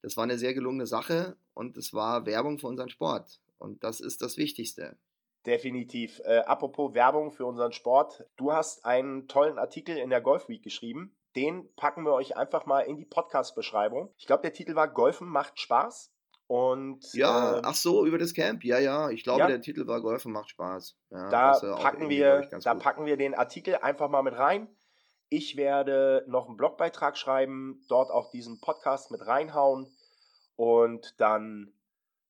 das 0.00 0.16
war 0.16 0.24
eine 0.24 0.38
sehr 0.38 0.54
gelungene 0.54 0.86
Sache 0.86 1.36
und 1.52 1.76
es 1.76 1.92
war 1.92 2.24
Werbung 2.24 2.58
für 2.58 2.66
unseren 2.68 2.88
Sport. 2.88 3.40
Und 3.58 3.84
das 3.84 4.00
ist 4.00 4.22
das 4.22 4.38
Wichtigste. 4.38 4.96
Definitiv. 5.44 6.20
Äh, 6.24 6.38
apropos 6.38 6.94
Werbung 6.94 7.32
für 7.32 7.44
unseren 7.44 7.72
Sport. 7.72 8.24
Du 8.36 8.52
hast 8.52 8.86
einen 8.86 9.28
tollen 9.28 9.58
Artikel 9.58 9.98
in 9.98 10.08
der 10.08 10.22
Golf 10.22 10.48
Week 10.48 10.62
geschrieben. 10.62 11.14
Den 11.36 11.72
packen 11.76 12.04
wir 12.04 12.14
euch 12.14 12.36
einfach 12.36 12.64
mal 12.64 12.80
in 12.80 12.96
die 12.96 13.04
Podcast-Beschreibung. 13.04 14.12
Ich 14.16 14.26
glaube, 14.26 14.42
der 14.42 14.54
Titel 14.54 14.74
war 14.74 14.88
Golfen 14.88 15.28
macht 15.28 15.60
Spaß. 15.60 16.12
Und 16.50 17.14
Ja, 17.14 17.58
ähm, 17.58 17.62
ach 17.64 17.76
so, 17.76 18.04
über 18.04 18.18
das 18.18 18.34
Camp. 18.34 18.64
Ja, 18.64 18.80
ja, 18.80 19.08
ich 19.10 19.22
glaube, 19.22 19.38
Ja. 19.38 19.46
der 19.46 19.60
Titel 19.60 19.86
war 19.86 20.00
Golfen 20.00 20.32
macht 20.32 20.50
Spaß. 20.50 20.96
Ja, 21.10 21.30
da, 21.30 21.76
packen 21.80 22.08
wir, 22.08 22.48
da 22.50 22.72
gut. 22.72 22.82
packen 22.82 23.06
wir 23.06 23.16
den 23.16 23.36
Artikel 23.36 23.76
einfach 23.76 24.08
mal 24.08 24.22
mit 24.22 24.34
rein. 24.36 24.66
Ich 25.28 25.56
werde 25.56 26.24
noch 26.26 26.48
einen 26.48 26.56
Blogbeitrag 26.56 27.16
schreiben, 27.16 27.84
dort 27.88 28.10
auch 28.10 28.32
diesen 28.32 28.60
Podcast 28.60 29.12
mit 29.12 29.24
reinhauen. 29.24 29.96
Und 30.56 31.14
dann, 31.20 31.72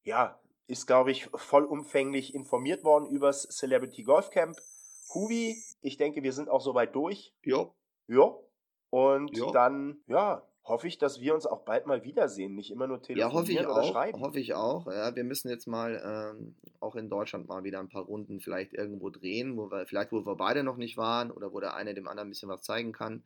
ja, 0.03 0.39
ist, 0.67 0.87
glaube 0.87 1.13
ich, 1.13 1.31
vollumfänglich 1.35 2.35
informiert 2.35 2.85
worden 2.85 3.09
übers 3.09 3.49
Celebrity 3.49 4.03
Golf 4.03 4.29
Camp. 4.29 4.55
Hubi, 5.15 5.57
ich 5.81 5.97
denke, 5.97 6.23
wir 6.23 6.35
sind 6.35 6.51
auch 6.51 6.61
soweit 6.61 6.95
durch. 6.95 7.33
Jo, 7.43 7.75
Ja. 8.07 8.35
Und 8.91 9.35
Ja. 9.35 9.51
dann, 9.51 10.03
ja, 10.09 10.43
hoffe 10.65 10.87
ich, 10.87 10.99
dass 10.99 11.21
wir 11.21 11.35
uns 11.35 11.47
auch 11.47 11.63
bald 11.63 11.87
mal 11.87 12.05
wiedersehen. 12.05 12.55
Nicht 12.55 12.71
immer 12.71 12.87
nur 12.87 12.99
ja, 12.99 13.03
telefonieren 13.03 13.33
hoffe 13.33 13.53
ich 13.53 13.61
oder 13.61 13.83
auch. 13.83 13.93
schreiben. 13.93 14.21
Hoffe 14.21 14.41
ich 14.41 14.55
auch. 14.55 14.87
Ja, 14.87 15.15
wir 15.15 15.25
müssen 15.25 15.49
jetzt 15.49 15.67
mal 15.67 16.01
ähm, 16.05 16.55
auch 16.81 16.97
in 16.97 17.09
Deutschland 17.09 17.49
mal 17.49 17.65
wieder 17.65 17.81
ein 17.81 17.89
paar 17.89 18.05
Runden 18.05 18.41
vielleicht 18.41 18.75
irgendwo 18.75 19.11
drehen, 19.11 19.57
wo 19.57 19.71
wir, 19.71 19.87
vielleicht 19.87 20.13
wo 20.13 20.25
wir 20.25 20.37
beide 20.37 20.63
noch 20.63 20.77
nicht 20.77 20.97
waren 20.97 21.31
oder 21.31 21.53
wo 21.53 21.61
der 21.61 21.75
eine 21.75 21.95
dem 21.95 22.09
anderen 22.09 22.29
ein 22.29 22.31
bisschen 22.31 22.49
was 22.49 22.63
zeigen 22.63 22.93
kann. 22.93 23.23